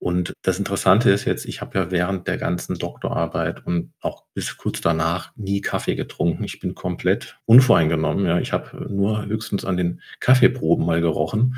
Und 0.00 0.32
das 0.42 0.58
Interessante 0.58 1.10
ist 1.10 1.24
jetzt, 1.24 1.44
ich 1.44 1.60
habe 1.60 1.78
ja 1.78 1.90
während 1.90 2.28
der 2.28 2.38
ganzen 2.38 2.78
Doktorarbeit 2.78 3.66
und 3.66 3.92
auch 4.00 4.24
bis 4.32 4.56
kurz 4.56 4.80
danach 4.80 5.32
nie 5.36 5.60
Kaffee 5.60 5.96
getrunken. 5.96 6.44
Ich 6.44 6.60
bin 6.60 6.74
komplett 6.74 7.38
unvoreingenommen. 7.46 8.24
Ja. 8.26 8.38
Ich 8.38 8.52
habe 8.52 8.86
nur 8.90 9.26
höchstens 9.26 9.64
an 9.64 9.76
den 9.76 10.00
Kaffeeproben 10.20 10.86
mal 10.86 11.00
gerochen, 11.00 11.56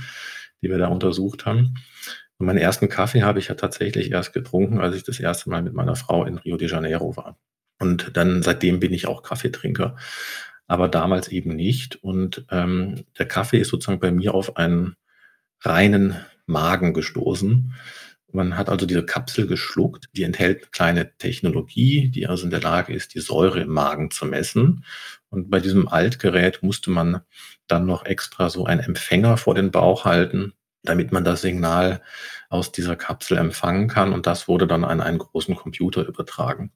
die 0.63 0.71
wir 0.71 0.79
da 0.79 0.89
untersucht 0.89 1.45
haben. 1.45 1.75
Und 2.39 2.47
meinen 2.47 2.59
ersten 2.59 2.89
Kaffee 2.89 3.23
habe 3.23 3.39
ich 3.39 3.49
ja 3.49 3.55
tatsächlich 3.55 4.11
erst 4.11 4.33
getrunken, 4.33 4.81
als 4.81 4.97
ich 4.97 5.05
das 5.05 5.21
erste 5.21 5.51
Mal 5.51 5.61
mit 5.63 5.75
meiner 5.75 5.97
Frau 5.97 6.25
in 6.25 6.39
Rio 6.39 6.57
de 6.57 6.71
Janeiro 6.71 7.17
war. 7.19 7.39
Und 7.79 8.17
dann 8.17 8.43
seitdem 8.43 8.81
bin 8.81 8.95
ich 8.95 9.07
auch 9.07 9.23
Kaffeetrinker, 9.23 9.97
aber 10.67 10.89
damals 10.89 11.29
eben 11.29 11.55
nicht. 11.55 12.03
Und 12.03 12.47
ähm, 12.51 13.05
der 13.19 13.27
Kaffee 13.27 13.59
ist 13.59 13.69
sozusagen 13.69 14.01
bei 14.01 14.11
mir 14.11 14.33
auf 14.33 14.57
einen 14.57 14.97
reinen 15.61 16.17
Magen 16.47 16.95
gestoßen. 16.95 17.75
Man 18.33 18.57
hat 18.57 18.69
also 18.69 18.87
diese 18.87 19.05
Kapsel 19.05 19.47
geschluckt, 19.47 20.09
die 20.15 20.23
enthält 20.23 20.73
kleine 20.73 21.17
Technologie, 21.17 22.09
die 22.09 22.27
also 22.27 22.45
in 22.45 22.51
der 22.51 22.61
Lage 22.61 22.93
ist, 22.93 23.15
die 23.15 23.21
Säure 23.21 23.61
im 23.61 23.71
Magen 23.71 24.11
zu 24.11 24.27
messen. 24.27 24.85
Und 25.29 25.51
bei 25.51 25.61
diesem 25.61 25.89
Altgerät 25.89 26.63
musste 26.63 26.91
man 26.91 27.21
dann 27.67 27.87
noch 27.87 28.05
extra 28.05 28.51
so 28.51 28.65
einen 28.67 28.81
Empfänger 28.81 29.37
vor 29.37 29.55
den 29.55 29.71
Bauch 29.71 30.05
halten, 30.05 30.53
damit 30.83 31.13
man 31.13 31.25
das 31.25 31.43
Signal 31.43 32.03
aus 32.49 32.73
dieser 32.73 32.97
Kapsel 32.97 33.39
empfangen 33.39 33.89
kann. 33.89 34.13
Und 34.13 34.27
das 34.27 34.49
wurde 34.49 34.67
dann 34.67 34.85
an 34.85 35.01
einen 35.01 35.19
großen 35.19 35.55
Computer 35.55 36.07
übertragen. 36.07 36.73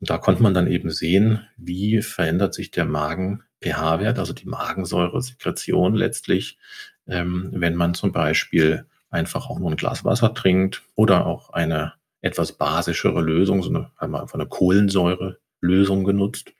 Und 0.00 0.10
da 0.10 0.18
konnte 0.18 0.42
man 0.42 0.54
dann 0.54 0.66
eben 0.66 0.90
sehen, 0.90 1.46
wie 1.56 2.02
verändert 2.02 2.54
sich 2.54 2.70
der 2.70 2.84
Magen-pH-Wert, 2.84 4.18
also 4.18 4.32
die 4.32 4.46
Magensäure-Sekretion 4.46 5.94
letztlich, 5.94 6.58
ähm, 7.06 7.50
wenn 7.52 7.74
man 7.74 7.94
zum 7.94 8.12
Beispiel 8.12 8.86
einfach 9.14 9.48
auch 9.48 9.58
nur 9.58 9.70
ein 9.70 9.76
Glas 9.76 10.04
Wasser 10.04 10.34
trinkt 10.34 10.82
oder 10.94 11.26
auch 11.26 11.50
eine 11.50 11.94
etwas 12.20 12.52
basischere 12.52 13.20
Lösung, 13.22 13.62
so 13.62 13.70
eine, 13.70 13.90
haben 13.96 14.12
wir 14.12 14.22
einfach 14.22 14.34
eine 14.34 14.46
Kohlensäure-Lösung 14.46 16.04
genutzt. 16.04 16.52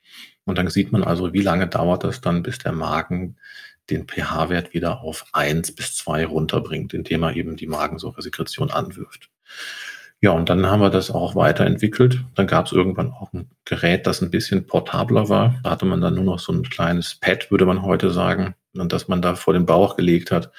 Und 0.45 0.57
dann 0.57 0.69
sieht 0.69 0.91
man 0.91 1.03
also, 1.03 1.33
wie 1.33 1.41
lange 1.41 1.67
dauert 1.67 2.03
das 2.03 2.21
dann, 2.21 2.43
bis 2.43 2.59
der 2.59 2.71
Magen 2.71 3.37
den 3.89 4.07
pH-Wert 4.07 4.73
wieder 4.73 5.01
auf 5.01 5.25
eins 5.33 5.71
bis 5.71 5.95
zwei 5.95 6.25
runterbringt, 6.25 6.93
indem 6.93 7.23
er 7.23 7.35
eben 7.35 7.55
die 7.55 7.67
Magensäure-Sekretion 7.67 8.71
anwirft. 8.71 9.29
Ja, 10.21 10.31
und 10.31 10.49
dann 10.49 10.65
haben 10.67 10.81
wir 10.81 10.89
das 10.89 11.11
auch 11.11 11.35
weiterentwickelt. 11.35 12.23
Dann 12.35 12.47
gab 12.47 12.67
es 12.67 12.71
irgendwann 12.71 13.11
auch 13.11 13.33
ein 13.33 13.49
Gerät, 13.65 14.07
das 14.07 14.21
ein 14.21 14.31
bisschen 14.31 14.65
portabler 14.65 15.29
war. 15.29 15.59
Da 15.63 15.71
hatte 15.71 15.85
man 15.85 16.01
dann 16.01 16.15
nur 16.15 16.23
noch 16.23 16.39
so 16.39 16.53
ein 16.53 16.63
kleines 16.63 17.15
Pad, 17.15 17.51
würde 17.51 17.65
man 17.65 17.83
heute 17.83 18.11
sagen, 18.11 18.55
und 18.73 18.93
das 18.93 19.07
man 19.07 19.21
da 19.21 19.35
vor 19.35 19.53
den 19.53 19.65
Bauch 19.65 19.95
gelegt 19.95 20.31
hat 20.31 20.51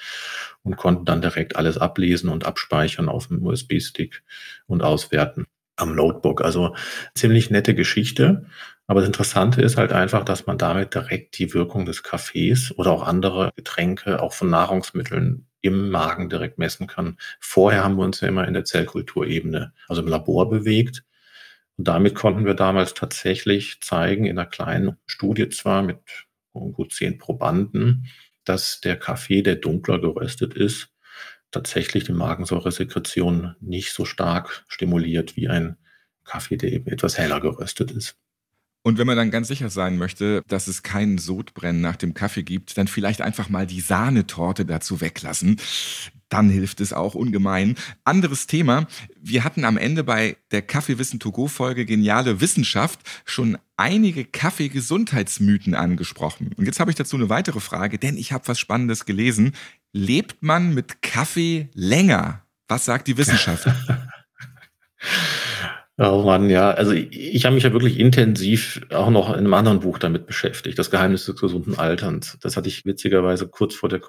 und 0.67 0.75
konnten 0.75 1.05
dann 1.05 1.21
direkt 1.21 1.55
alles 1.55 1.77
ablesen 1.77 2.29
und 2.29 2.45
abspeichern 2.45 3.07
auf 3.07 3.27
dem 3.27 3.41
USB-Stick 3.45 4.23
und 4.67 4.83
auswerten 4.83 5.45
am 5.77 5.95
Notebook. 5.95 6.41
Also 6.43 6.75
ziemlich 7.15 7.49
nette 7.49 7.73
Geschichte. 7.73 8.45
Aber 8.85 8.99
das 8.99 9.07
Interessante 9.07 9.61
ist 9.61 9.77
halt 9.77 9.93
einfach, 9.93 10.25
dass 10.25 10.45
man 10.45 10.57
damit 10.57 10.93
direkt 10.93 11.37
die 11.39 11.53
Wirkung 11.53 11.85
des 11.85 12.03
Kaffees 12.03 12.77
oder 12.77 12.91
auch 12.91 13.07
andere 13.07 13.51
Getränke, 13.55 14.21
auch 14.21 14.33
von 14.33 14.49
Nahrungsmitteln 14.49 15.47
im 15.61 15.89
Magen 15.89 16.29
direkt 16.29 16.57
messen 16.57 16.87
kann. 16.87 17.17
Vorher 17.39 17.83
haben 17.83 17.95
wir 17.95 18.03
uns 18.03 18.21
ja 18.21 18.27
immer 18.27 18.47
in 18.47 18.53
der 18.53 18.65
Zellkulturebene, 18.65 19.73
also 19.87 20.01
im 20.01 20.07
Labor 20.07 20.49
bewegt. 20.49 21.03
Und 21.77 21.87
damit 21.87 22.15
konnten 22.15 22.45
wir 22.45 22.55
damals 22.55 22.93
tatsächlich 22.93 23.79
zeigen, 23.81 24.25
in 24.25 24.37
einer 24.37 24.49
kleinen 24.49 24.97
Studie 25.05 25.47
zwar 25.49 25.81
mit 25.81 25.99
gut 26.53 26.93
zehn 26.93 27.17
Probanden, 27.17 28.07
dass 28.47 28.81
der 28.81 28.97
Kaffee, 28.97 29.41
der 29.41 29.55
dunkler 29.55 29.99
geröstet 29.99 30.53
ist, 30.53 30.89
tatsächlich 31.51 32.03
die 32.03 32.13
Magensäuresekretion 32.13 33.55
nicht 33.61 33.93
so 33.93 34.05
stark 34.05 34.65
stimuliert 34.67 35.35
wie 35.35 35.47
ein 35.47 35.77
Kaffee, 36.23 36.57
der 36.57 36.73
eben 36.73 36.87
etwas 36.87 37.17
heller 37.17 37.39
geröstet 37.39 37.91
ist. 37.91 38.17
Und 38.83 38.97
wenn 38.97 39.07
man 39.07 39.17
dann 39.17 39.31
ganz 39.31 39.49
sicher 39.49 39.69
sein 39.69 39.97
möchte, 39.97 40.43
dass 40.47 40.67
es 40.67 40.83
keinen 40.83 41.17
Sodbrennen 41.17 41.81
nach 41.81 41.97
dem 41.97 42.13
Kaffee 42.13 42.43
gibt, 42.43 42.77
dann 42.77 42.87
vielleicht 42.87 43.21
einfach 43.21 43.49
mal 43.49 43.67
die 43.67 43.81
Sahnetorte 43.81 44.65
dazu 44.65 45.01
weglassen. 45.01 45.59
Dann 46.29 46.49
hilft 46.49 46.81
es 46.81 46.93
auch 46.93 47.15
ungemein. 47.15 47.75
Anderes 48.03 48.47
Thema. 48.47 48.87
Wir 49.19 49.43
hatten 49.43 49.63
am 49.63 49.77
Ende 49.77 50.03
bei 50.03 50.37
der 50.51 50.61
Kaffeewissen 50.61 51.19
to 51.19 51.31
go 51.31 51.47
Folge 51.47 51.85
Geniale 51.85 52.41
Wissenschaft 52.41 52.99
schon 53.25 53.57
einige 53.77 54.25
Kaffeegesundheitsmythen 54.25 55.75
angesprochen. 55.75 56.51
Und 56.57 56.65
jetzt 56.65 56.79
habe 56.79 56.91
ich 56.91 56.97
dazu 56.97 57.15
eine 57.15 57.29
weitere 57.29 57.59
Frage, 57.59 57.97
denn 57.97 58.17
ich 58.17 58.31
habe 58.31 58.47
was 58.47 58.59
Spannendes 58.59 59.05
gelesen. 59.05 59.53
Lebt 59.93 60.41
man 60.41 60.73
mit 60.73 61.01
Kaffee 61.01 61.69
länger? 61.73 62.41
Was 62.67 62.85
sagt 62.85 63.07
die 63.07 63.17
Wissenschaft? 63.17 63.67
Oh 65.99 66.21
Mann, 66.23 66.49
ja. 66.49 66.69
Also 66.71 66.91
ich, 66.91 67.11
ich 67.11 67.45
habe 67.45 67.55
mich 67.55 67.63
ja 67.63 67.73
wirklich 67.73 67.99
intensiv 67.99 68.81
auch 68.91 69.09
noch 69.09 69.29
in 69.29 69.39
einem 69.39 69.53
anderen 69.55 69.79
Buch 69.79 69.97
damit 69.97 70.27
beschäftigt, 70.27 70.77
das 70.77 70.91
Geheimnis 70.91 71.25
des 71.25 71.39
gesunden 71.39 71.79
Alterns. 71.79 72.37
Das 72.41 72.55
hatte 72.55 72.67
ich 72.67 72.85
witzigerweise 72.85 73.47
kurz 73.47 73.73
vor 73.73 73.89
der 73.89 73.99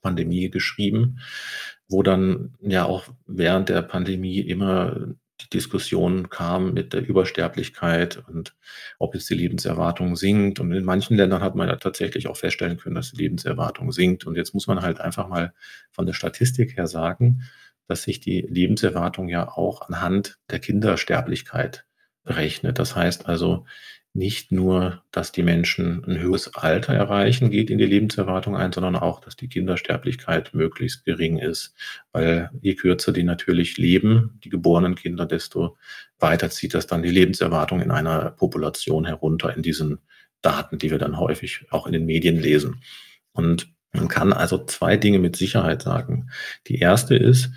Corona-Pandemie 0.00 0.50
geschrieben, 0.50 1.20
wo 1.88 2.02
dann 2.02 2.54
ja 2.60 2.84
auch 2.84 3.08
während 3.26 3.68
der 3.68 3.82
Pandemie 3.82 4.40
immer 4.40 5.14
die 5.40 5.50
Diskussion 5.50 6.28
kam 6.28 6.74
mit 6.74 6.92
der 6.92 7.06
Übersterblichkeit 7.06 8.22
und 8.28 8.54
ob 8.98 9.14
jetzt 9.14 9.30
die 9.30 9.34
Lebenserwartung 9.34 10.14
sinkt. 10.14 10.60
Und 10.60 10.70
in 10.72 10.84
manchen 10.84 11.16
Ländern 11.16 11.42
hat 11.42 11.54
man 11.54 11.68
ja 11.68 11.76
tatsächlich 11.76 12.26
auch 12.26 12.36
feststellen 12.36 12.76
können, 12.76 12.94
dass 12.94 13.12
die 13.12 13.22
Lebenserwartung 13.22 13.90
sinkt. 13.90 14.26
Und 14.26 14.36
jetzt 14.36 14.52
muss 14.52 14.66
man 14.66 14.82
halt 14.82 15.00
einfach 15.00 15.28
mal 15.28 15.54
von 15.92 16.04
der 16.04 16.12
Statistik 16.12 16.76
her 16.76 16.86
sagen, 16.86 17.42
dass 17.88 18.02
sich 18.02 18.20
die 18.20 18.42
Lebenserwartung 18.42 19.28
ja 19.28 19.48
auch 19.48 19.88
anhand 19.88 20.38
der 20.50 20.58
Kindersterblichkeit 20.58 21.86
berechnet. 22.22 22.78
Das 22.78 22.94
heißt 22.94 23.26
also 23.26 23.64
nicht 24.12 24.50
nur, 24.50 25.04
dass 25.12 25.30
die 25.30 25.44
Menschen 25.44 26.04
ein 26.04 26.18
höheres 26.18 26.54
Alter 26.54 26.94
erreichen, 26.94 27.50
geht 27.50 27.70
in 27.70 27.78
die 27.78 27.86
Lebenserwartung 27.86 28.56
ein, 28.56 28.72
sondern 28.72 28.96
auch, 28.96 29.20
dass 29.20 29.36
die 29.36 29.48
Kindersterblichkeit 29.48 30.52
möglichst 30.52 31.04
gering 31.04 31.38
ist. 31.38 31.74
Weil 32.12 32.50
je 32.60 32.74
kürzer 32.74 33.12
die 33.12 33.22
natürlich 33.22 33.78
leben, 33.78 34.40
die 34.42 34.48
geborenen 34.48 34.96
Kinder, 34.96 35.26
desto 35.26 35.76
weiter 36.18 36.50
zieht 36.50 36.74
das 36.74 36.88
dann 36.88 37.02
die 37.02 37.10
Lebenserwartung 37.10 37.80
in 37.80 37.92
einer 37.92 38.30
Population 38.32 39.04
herunter 39.04 39.54
in 39.56 39.62
diesen 39.62 39.98
Daten, 40.42 40.78
die 40.78 40.90
wir 40.90 40.98
dann 40.98 41.18
häufig 41.18 41.66
auch 41.70 41.86
in 41.86 41.92
den 41.92 42.06
Medien 42.06 42.36
lesen. 42.40 42.82
Und 43.32 43.72
man 43.92 44.08
kann 44.08 44.32
also 44.32 44.64
zwei 44.64 44.96
Dinge 44.96 45.20
mit 45.20 45.36
Sicherheit 45.36 45.82
sagen. 45.82 46.30
Die 46.66 46.78
erste 46.78 47.14
ist, 47.14 47.50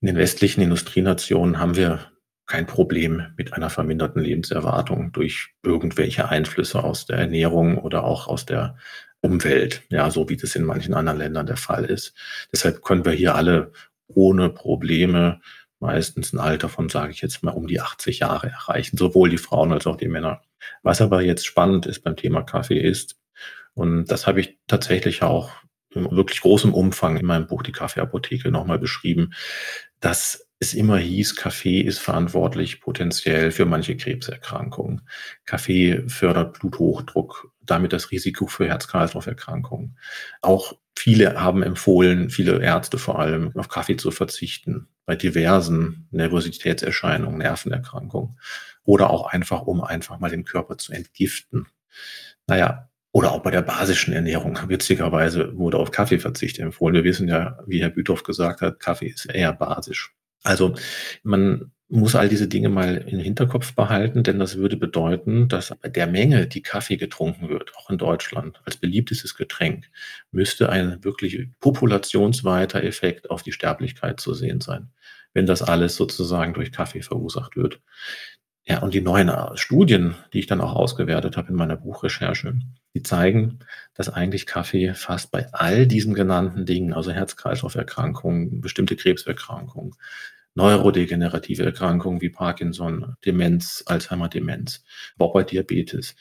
in 0.00 0.06
den 0.06 0.16
westlichen 0.16 0.62
Industrienationen 0.62 1.58
haben 1.58 1.76
wir 1.76 2.09
kein 2.50 2.66
Problem 2.66 3.22
mit 3.36 3.52
einer 3.52 3.70
verminderten 3.70 4.20
Lebenserwartung 4.20 5.12
durch 5.12 5.50
irgendwelche 5.62 6.28
Einflüsse 6.28 6.82
aus 6.82 7.06
der 7.06 7.18
Ernährung 7.18 7.78
oder 7.78 8.02
auch 8.02 8.26
aus 8.26 8.44
der 8.44 8.76
Umwelt, 9.20 9.82
ja, 9.88 10.10
so 10.10 10.28
wie 10.28 10.36
das 10.36 10.56
in 10.56 10.64
manchen 10.64 10.94
anderen 10.94 11.18
Ländern 11.18 11.46
der 11.46 11.56
Fall 11.56 11.84
ist. 11.84 12.12
Deshalb 12.52 12.82
können 12.82 13.04
wir 13.04 13.12
hier 13.12 13.36
alle 13.36 13.70
ohne 14.08 14.48
Probleme 14.48 15.40
meistens 15.78 16.32
ein 16.32 16.40
Alter 16.40 16.68
von, 16.68 16.88
sage 16.88 17.12
ich 17.12 17.20
jetzt 17.20 17.44
mal, 17.44 17.52
um 17.52 17.68
die 17.68 17.80
80 17.80 18.18
Jahre 18.18 18.48
erreichen, 18.48 18.96
sowohl 18.96 19.30
die 19.30 19.38
Frauen 19.38 19.72
als 19.72 19.86
auch 19.86 19.96
die 19.96 20.08
Männer. 20.08 20.42
Was 20.82 21.00
aber 21.00 21.22
jetzt 21.22 21.46
spannend 21.46 21.86
ist 21.86 22.02
beim 22.02 22.16
Thema 22.16 22.42
Kaffee 22.42 22.80
ist, 22.80 23.16
und 23.74 24.06
das 24.06 24.26
habe 24.26 24.40
ich 24.40 24.58
tatsächlich 24.66 25.22
auch 25.22 25.52
in 25.94 26.10
wirklich 26.10 26.40
großem 26.40 26.74
Umfang 26.74 27.16
in 27.16 27.26
meinem 27.26 27.46
Buch 27.46 27.62
Die 27.62 27.70
Kaffeeapotheke 27.70 28.50
nochmal 28.50 28.80
beschrieben, 28.80 29.32
dass 30.00 30.49
es 30.60 30.74
immer 30.74 30.98
hieß, 30.98 31.36
Kaffee 31.36 31.80
ist 31.80 31.98
verantwortlich 31.98 32.82
potenziell 32.82 33.50
für 33.50 33.64
manche 33.64 33.96
Krebserkrankungen. 33.96 35.00
Kaffee 35.46 36.04
fördert 36.06 36.60
Bluthochdruck, 36.60 37.50
damit 37.62 37.94
das 37.94 38.10
Risiko 38.10 38.46
für 38.46 38.68
Herz-Kreislauf-Erkrankungen. 38.68 39.96
Auch 40.42 40.74
viele 40.94 41.40
haben 41.40 41.62
empfohlen, 41.62 42.28
viele 42.28 42.62
Ärzte 42.62 42.98
vor 42.98 43.18
allem, 43.18 43.56
auf 43.56 43.68
Kaffee 43.68 43.96
zu 43.96 44.10
verzichten, 44.10 44.86
bei 45.06 45.16
diversen 45.16 46.06
Nervositätserscheinungen, 46.10 47.38
Nervenerkrankungen 47.38 48.38
oder 48.84 49.08
auch 49.08 49.28
einfach, 49.28 49.62
um 49.62 49.80
einfach 49.82 50.18
mal 50.20 50.30
den 50.30 50.44
Körper 50.44 50.76
zu 50.76 50.92
entgiften. 50.92 51.68
Naja, 52.46 52.90
oder 53.12 53.32
auch 53.32 53.42
bei 53.42 53.50
der 53.50 53.62
basischen 53.62 54.12
Ernährung. 54.12 54.58
Witzigerweise 54.68 55.56
wurde 55.56 55.78
auf 55.78 55.90
Kaffeeverzicht 55.90 56.58
empfohlen. 56.58 56.94
Wir 56.94 57.04
wissen 57.04 57.28
ja, 57.28 57.58
wie 57.66 57.80
Herr 57.80 57.90
Büthoff 57.90 58.24
gesagt 58.24 58.60
hat, 58.60 58.78
Kaffee 58.78 59.08
ist 59.08 59.24
eher 59.26 59.54
basisch. 59.54 60.14
Also 60.42 60.74
man 61.22 61.72
muss 61.88 62.14
all 62.14 62.28
diese 62.28 62.46
Dinge 62.46 62.68
mal 62.68 62.98
im 62.98 63.18
Hinterkopf 63.18 63.74
behalten, 63.74 64.22
denn 64.22 64.38
das 64.38 64.56
würde 64.56 64.76
bedeuten, 64.76 65.48
dass 65.48 65.74
bei 65.82 65.88
der 65.88 66.06
Menge, 66.06 66.46
die 66.46 66.62
Kaffee 66.62 66.96
getrunken 66.96 67.48
wird, 67.48 67.76
auch 67.76 67.90
in 67.90 67.98
Deutschland, 67.98 68.60
als 68.64 68.76
beliebtestes 68.76 69.34
Getränk, 69.34 69.90
müsste 70.30 70.68
ein 70.68 71.02
wirklich 71.02 71.48
populationsweiter 71.58 72.84
Effekt 72.84 73.28
auf 73.30 73.42
die 73.42 73.52
Sterblichkeit 73.52 74.20
zu 74.20 74.34
sehen 74.34 74.60
sein, 74.60 74.90
wenn 75.34 75.46
das 75.46 75.62
alles 75.62 75.96
sozusagen 75.96 76.54
durch 76.54 76.70
Kaffee 76.70 77.02
verursacht 77.02 77.56
wird. 77.56 77.80
Ja, 78.66 78.80
und 78.80 78.94
die 78.94 79.00
neuen 79.00 79.30
Studien, 79.56 80.14
die 80.32 80.40
ich 80.40 80.46
dann 80.46 80.60
auch 80.60 80.74
ausgewertet 80.74 81.36
habe 81.36 81.48
in 81.48 81.54
meiner 81.54 81.76
Buchrecherche, 81.76 82.58
die 82.94 83.02
zeigen, 83.02 83.60
dass 83.94 84.08
eigentlich 84.08 84.46
Kaffee 84.46 84.94
fast 84.94 85.30
bei 85.30 85.52
all 85.52 85.86
diesen 85.86 86.14
genannten 86.14 86.66
Dingen, 86.66 86.92
also 86.92 87.10
Herz-Kreislauf-Erkrankungen, 87.10 88.60
bestimmte 88.60 88.96
Krebserkrankungen, 88.96 89.94
neurodegenerative 90.54 91.64
Erkrankungen 91.64 92.20
wie 92.20 92.28
Parkinson, 92.28 93.14
Demenz, 93.24 93.82
Alzheimer-Demenz, 93.86 94.84
auch 95.18 95.32
bei 95.32 95.42
Diabetes, 95.42 96.14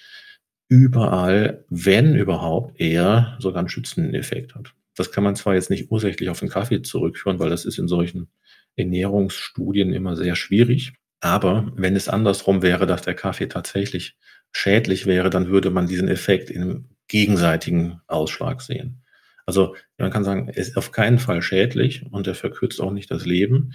überall, 0.70 1.66
wenn 1.70 2.16
überhaupt, 2.16 2.80
eher 2.80 3.36
sogar 3.40 3.60
einen 3.60 3.70
schützenden 3.70 4.14
Effekt 4.14 4.56
hat. 4.56 4.74
Das 4.96 5.12
kann 5.12 5.24
man 5.24 5.36
zwar 5.36 5.56
jetzt 5.56 5.70
nicht 5.70 5.92
ursächlich 5.92 6.30
auf 6.30 6.40
den 6.40 6.50
Kaffee 6.50 6.82
zurückführen, 6.82 7.40
weil 7.40 7.50
das 7.50 7.66
ist 7.66 7.80
in 7.80 7.88
solchen 7.88 8.30
Ernährungsstudien 8.76 9.94
immer 9.94 10.16
sehr 10.16 10.36
schwierig. 10.36 10.94
Aber 11.22 11.72
wenn 11.76 11.96
es 11.96 12.08
andersrum 12.08 12.62
wäre, 12.62 12.86
dass 12.88 13.02
der 13.02 13.16
Kaffee 13.16 13.48
tatsächlich 13.48 14.18
schädlich 14.52 15.06
wäre, 15.06 15.30
dann 15.30 15.48
würde 15.48 15.70
man 15.70 15.88
diesen 15.88 16.08
Effekt 16.08 16.50
im 16.50 16.90
gegenseitigen 17.08 18.02
Ausschlag 18.08 18.62
sehen. 18.62 19.04
Also 19.46 19.76
man 19.98 20.12
kann 20.12 20.24
sagen, 20.24 20.48
er 20.48 20.58
ist 20.58 20.78
auf 20.78 20.92
keinen 20.92 21.20
Fall 21.20 21.42
schädlich 21.42 22.06
und 22.12 22.28
er 22.28 22.36
verkürzt 22.36 22.80
auch 22.80 22.92
nicht 22.92 23.10
das 23.10 23.26
Leben. 23.26 23.74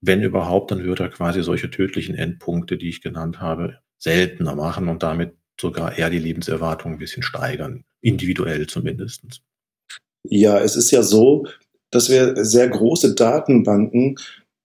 Wenn 0.00 0.20
überhaupt, 0.20 0.72
dann 0.72 0.82
würde 0.82 1.04
er 1.04 1.10
quasi 1.10 1.42
solche 1.42 1.70
tödlichen 1.70 2.16
Endpunkte, 2.16 2.76
die 2.76 2.88
ich 2.88 3.02
genannt 3.02 3.40
habe, 3.40 3.78
seltener 3.98 4.56
machen 4.56 4.88
und 4.88 5.04
damit 5.04 5.36
sogar 5.60 5.96
eher 5.96 6.10
die 6.10 6.18
Lebenserwartung 6.18 6.92
ein 6.92 6.98
bisschen 6.98 7.22
steigern, 7.22 7.84
individuell 8.00 8.66
zumindest. 8.66 9.42
Ja, 10.24 10.58
es 10.58 10.74
ist 10.74 10.90
ja 10.90 11.02
so, 11.02 11.46
dass 11.90 12.10
wir 12.10 12.44
sehr 12.44 12.68
große 12.68 13.14
Datenbanken 13.14 14.16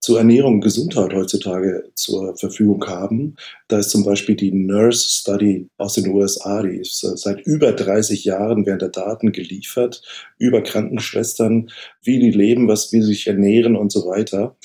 zur 0.08 0.20
Ernährung 0.20 0.54
und 0.54 0.62
Gesundheit 0.62 1.14
heutzutage 1.14 1.92
zur 1.94 2.34
Verfügung 2.38 2.88
haben. 2.88 3.36
Da 3.68 3.80
ist 3.80 3.90
zum 3.90 4.06
Beispiel 4.06 4.38
die 4.38 4.54
Nurse 4.54 5.10
Study 5.10 5.68
aus 5.76 5.96
den 5.96 6.08
USA, 6.08 6.64
die 6.64 6.78
ist 6.78 7.02
seit 7.02 7.42
über 7.42 7.74
30 7.74 8.24
Jahren 8.24 8.66
werden 8.66 8.80
da 8.80 8.88
Daten 8.88 9.34
geliefert 9.34 10.02
über 10.38 10.64
Krankenschwestern, 10.64 11.70
wie 12.04 12.20
die 12.20 12.32
leben, 12.32 12.70
was, 12.70 12.94
wie 12.94 13.02
sie 13.02 13.08
sich 13.08 13.28
ernähren 13.28 13.76
und 13.76 13.92
so 13.92 14.08
weiter. 14.08 14.56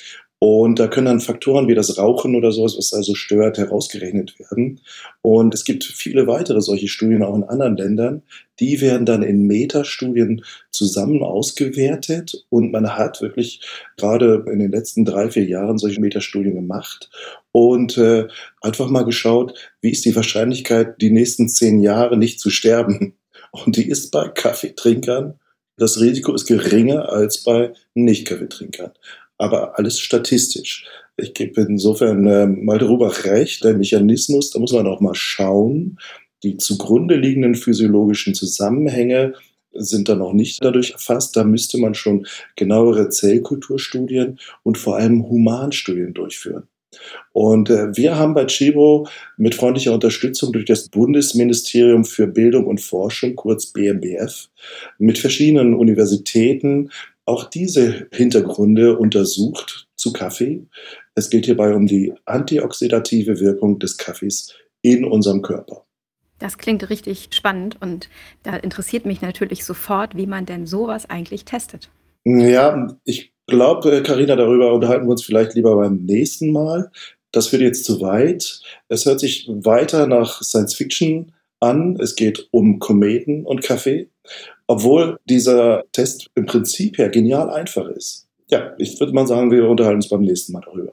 Und 0.44 0.80
da 0.80 0.88
können 0.88 1.06
dann 1.06 1.20
Faktoren 1.20 1.68
wie 1.68 1.76
das 1.76 1.98
Rauchen 1.98 2.34
oder 2.34 2.50
sowas, 2.50 2.76
was 2.76 2.92
also 2.92 3.14
stört, 3.14 3.58
herausgerechnet 3.58 4.40
werden. 4.40 4.80
Und 5.20 5.54
es 5.54 5.62
gibt 5.62 5.84
viele 5.84 6.26
weitere 6.26 6.60
solche 6.60 6.88
Studien 6.88 7.22
auch 7.22 7.36
in 7.36 7.44
anderen 7.44 7.76
Ländern. 7.76 8.22
Die 8.58 8.80
werden 8.80 9.06
dann 9.06 9.22
in 9.22 9.46
Metastudien 9.46 10.44
zusammen 10.72 11.22
ausgewertet. 11.22 12.44
Und 12.48 12.72
man 12.72 12.96
hat 12.96 13.22
wirklich 13.22 13.60
gerade 13.96 14.44
in 14.50 14.58
den 14.58 14.72
letzten 14.72 15.04
drei, 15.04 15.30
vier 15.30 15.44
Jahren 15.44 15.78
solche 15.78 16.00
Metastudien 16.00 16.56
gemacht 16.56 17.08
und 17.52 17.96
äh, 17.96 18.26
einfach 18.62 18.90
mal 18.90 19.04
geschaut, 19.04 19.54
wie 19.80 19.92
ist 19.92 20.04
die 20.04 20.16
Wahrscheinlichkeit, 20.16 21.00
die 21.00 21.12
nächsten 21.12 21.48
zehn 21.48 21.78
Jahre 21.78 22.16
nicht 22.16 22.40
zu 22.40 22.50
sterben. 22.50 23.14
Und 23.52 23.76
die 23.76 23.88
ist 23.88 24.10
bei 24.10 24.26
Kaffeetrinkern 24.26 25.38
das 25.78 26.00
Risiko 26.00 26.34
ist 26.34 26.46
geringer 26.46 27.08
als 27.08 27.42
bei 27.42 27.72
Nicht-Kaffeetrinkern 27.94 28.92
aber 29.38 29.78
alles 29.78 29.98
statistisch. 29.98 30.86
Ich 31.16 31.34
gebe 31.34 31.60
insofern 31.62 32.26
äh, 32.26 32.46
Malte 32.46 32.86
Rubach 32.86 33.24
recht, 33.24 33.64
der 33.64 33.74
Mechanismus, 33.74 34.50
da 34.50 34.58
muss 34.58 34.72
man 34.72 34.86
auch 34.86 35.00
mal 35.00 35.14
schauen. 35.14 35.98
Die 36.42 36.56
zugrunde 36.56 37.16
liegenden 37.16 37.54
physiologischen 37.54 38.34
Zusammenhänge 38.34 39.34
sind 39.74 40.08
da 40.08 40.14
noch 40.14 40.32
nicht 40.32 40.62
dadurch 40.62 40.90
erfasst. 40.92 41.36
Da 41.36 41.44
müsste 41.44 41.78
man 41.78 41.94
schon 41.94 42.26
genauere 42.56 43.08
Zellkulturstudien 43.08 44.38
und 44.62 44.78
vor 44.78 44.96
allem 44.96 45.28
Humanstudien 45.28 46.14
durchführen. 46.14 46.68
Und 47.32 47.70
äh, 47.70 47.96
wir 47.96 48.18
haben 48.18 48.34
bei 48.34 48.44
Chibo 48.44 49.08
mit 49.38 49.54
freundlicher 49.54 49.94
Unterstützung 49.94 50.52
durch 50.52 50.66
das 50.66 50.88
Bundesministerium 50.88 52.04
für 52.04 52.26
Bildung 52.26 52.66
und 52.66 52.82
Forschung, 52.82 53.34
kurz 53.34 53.66
BMBF, 53.66 54.50
mit 54.98 55.18
verschiedenen 55.18 55.74
Universitäten 55.74 56.90
auch 57.24 57.44
diese 57.44 58.08
Hintergründe 58.12 58.98
untersucht 58.98 59.88
zu 59.96 60.12
Kaffee. 60.12 60.66
Es 61.14 61.30
geht 61.30 61.46
hierbei 61.46 61.74
um 61.74 61.86
die 61.86 62.12
antioxidative 62.24 63.40
Wirkung 63.40 63.78
des 63.78 63.96
Kaffees 63.96 64.54
in 64.82 65.04
unserem 65.04 65.42
Körper. 65.42 65.84
Das 66.38 66.58
klingt 66.58 66.90
richtig 66.90 67.28
spannend 67.30 67.76
und 67.80 68.08
da 68.42 68.56
interessiert 68.56 69.06
mich 69.06 69.22
natürlich 69.22 69.64
sofort, 69.64 70.16
wie 70.16 70.26
man 70.26 70.44
denn 70.44 70.66
sowas 70.66 71.08
eigentlich 71.08 71.44
testet. 71.44 71.88
Ja, 72.24 72.96
ich 73.04 73.32
glaube, 73.46 74.02
Karina, 74.02 74.34
darüber 74.34 74.72
unterhalten 74.74 75.06
wir 75.06 75.12
uns 75.12 75.24
vielleicht 75.24 75.54
lieber 75.54 75.76
beim 75.76 76.04
nächsten 76.04 76.50
Mal. 76.50 76.90
Das 77.30 77.52
wird 77.52 77.62
jetzt 77.62 77.84
zu 77.84 78.00
weit. 78.00 78.60
Es 78.88 79.06
hört 79.06 79.20
sich 79.20 79.48
weiter 79.48 80.06
nach 80.06 80.42
Science 80.42 80.74
Fiction 80.74 81.32
an. 81.60 81.96
Es 82.00 82.16
geht 82.16 82.48
um 82.50 82.78
Kometen 82.80 83.44
und 83.44 83.62
Kaffee 83.62 84.08
obwohl 84.66 85.18
dieser 85.24 85.84
Test 85.92 86.30
im 86.34 86.46
Prinzip 86.46 86.98
ja 86.98 87.08
genial 87.08 87.50
einfach 87.50 87.86
ist. 87.88 88.28
Ja, 88.48 88.74
ich 88.78 88.98
würde 89.00 89.12
mal 89.12 89.26
sagen, 89.26 89.50
wir 89.50 89.68
unterhalten 89.68 89.96
uns 89.96 90.08
beim 90.08 90.22
nächsten 90.22 90.52
Mal 90.52 90.62
darüber. 90.64 90.92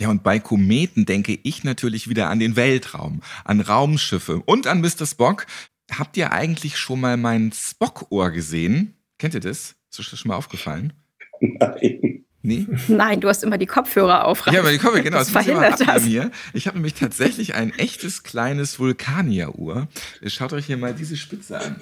Ja, 0.00 0.10
und 0.10 0.22
bei 0.22 0.38
Kometen 0.38 1.06
denke 1.06 1.38
ich 1.42 1.64
natürlich 1.64 2.08
wieder 2.08 2.28
an 2.28 2.38
den 2.38 2.54
Weltraum, 2.54 3.22
an 3.44 3.60
Raumschiffe 3.60 4.42
und 4.46 4.66
an 4.66 4.80
Mr. 4.80 5.06
Spock. 5.06 5.46
Habt 5.90 6.16
ihr 6.16 6.32
eigentlich 6.32 6.76
schon 6.76 7.00
mal 7.00 7.16
mein 7.16 7.50
Spock-Ohr 7.52 8.30
gesehen? 8.30 8.94
Kennt 9.18 9.34
ihr 9.34 9.40
das? 9.40 9.74
Ist 9.90 10.00
euch 10.00 10.10
das 10.10 10.18
schon 10.20 10.28
mal 10.28 10.36
aufgefallen? 10.36 10.92
Nein. 11.40 12.07
Nee? 12.48 12.66
Nein, 12.88 13.20
du 13.20 13.28
hast 13.28 13.44
immer 13.44 13.58
die 13.58 13.66
Kopfhörer 13.66 14.24
auf. 14.24 14.46
Ja, 14.50 14.60
aber 14.60 14.70
die 14.70 14.78
Kopfhörer, 14.78 15.02
genau. 15.02 15.18
Das, 15.18 15.30
das 15.30 15.44
verhindert 15.44 15.86
das. 15.86 16.02
Hier. 16.02 16.30
Ich 16.54 16.66
habe 16.66 16.78
nämlich 16.78 16.94
tatsächlich 16.94 17.54
ein 17.54 17.78
echtes 17.78 18.22
kleines 18.22 18.78
Vulkanieruhr. 18.78 19.86
Schaut 20.24 20.54
euch 20.54 20.64
hier 20.64 20.78
mal 20.78 20.94
diese 20.94 21.18
Spitze 21.18 21.60
an. 21.60 21.76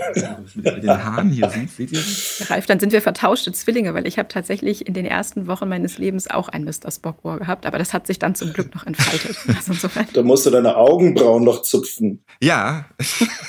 Mit 0.56 0.82
den 0.82 0.90
Haaren 0.90 1.30
hier 1.30 1.48
sind. 1.50 1.70
Seht 1.70 1.92
ihr 1.92 2.00
das? 2.00 2.50
Ralf, 2.50 2.66
dann 2.66 2.80
sind 2.80 2.92
wir 2.92 3.00
vertauschte 3.00 3.52
Zwillinge, 3.52 3.94
weil 3.94 4.08
ich 4.08 4.18
habe 4.18 4.26
tatsächlich 4.26 4.88
in 4.88 4.94
den 4.94 5.06
ersten 5.06 5.46
Wochen 5.46 5.68
meines 5.68 5.98
Lebens 5.98 6.28
auch 6.28 6.48
ein 6.48 6.64
Mr. 6.64 6.90
Spock-Ohr 6.90 7.38
gehabt, 7.38 7.64
aber 7.64 7.78
das 7.78 7.94
hat 7.94 8.08
sich 8.08 8.18
dann 8.18 8.34
zum 8.34 8.52
Glück 8.52 8.74
noch 8.74 8.84
entfaltet. 8.84 9.36
Also 9.56 9.88
da 10.12 10.22
musst 10.22 10.46
du 10.46 10.50
deine 10.50 10.76
Augenbrauen 10.76 11.44
noch 11.44 11.62
zupfen. 11.62 12.24
Ja, 12.40 12.86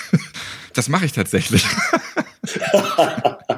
das 0.73 0.87
mache 0.87 1.05
ich 1.05 1.13
tatsächlich. 1.13 1.65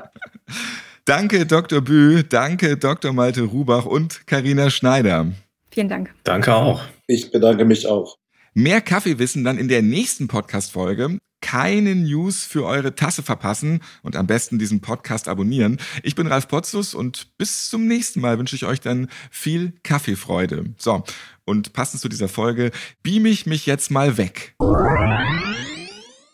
Danke, 1.09 1.47
Dr. 1.47 1.81
Bü, 1.81 2.21
danke, 2.21 2.77
Dr. 2.77 3.13
Malte 3.13 3.41
Rubach 3.41 3.85
und 3.87 4.27
Karina 4.27 4.69
Schneider. 4.69 5.31
Vielen 5.71 5.89
Dank. 5.89 6.13
Danke 6.23 6.53
auch. 6.53 6.83
Ich 7.07 7.31
bedanke 7.31 7.65
mich 7.65 7.87
auch. 7.87 8.15
Mehr 8.53 8.79
Kaffeewissen 8.79 9.43
dann 9.43 9.57
in 9.57 9.69
der 9.69 9.81
nächsten 9.81 10.27
Podcast-Folge. 10.27 11.17
Keine 11.41 11.95
News 11.95 12.43
für 12.43 12.63
eure 12.63 12.93
Tasse 12.93 13.23
verpassen 13.23 13.81
und 14.03 14.15
am 14.15 14.27
besten 14.27 14.59
diesen 14.59 14.81
Podcast 14.81 15.27
abonnieren. 15.27 15.79
Ich 16.03 16.13
bin 16.13 16.27
Ralf 16.27 16.47
Potzus 16.47 16.93
und 16.93 17.35
bis 17.39 17.71
zum 17.71 17.87
nächsten 17.87 18.21
Mal 18.21 18.37
wünsche 18.37 18.55
ich 18.55 18.65
euch 18.65 18.79
dann 18.79 19.09
viel 19.31 19.73
Kaffeefreude. 19.81 20.75
So, 20.77 21.03
und 21.43 21.73
passend 21.73 22.01
zu 22.01 22.09
dieser 22.09 22.29
Folge 22.29 22.69
beam 23.01 23.25
ich 23.25 23.47
mich 23.47 23.65
jetzt 23.65 23.89
mal 23.89 24.17
weg. 24.19 24.53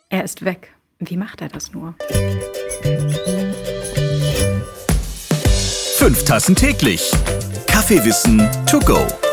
Er 0.10 0.26
ist 0.26 0.44
weg. 0.44 0.76
Wie 1.00 1.16
macht 1.16 1.40
er 1.40 1.48
das 1.48 1.72
nur? 1.72 1.96
Fünf 6.06 6.24
Tassen 6.24 6.56
täglich 6.56 7.10
Kaffeewissen 7.66 8.48
to 8.68 8.80
go. 8.80 9.25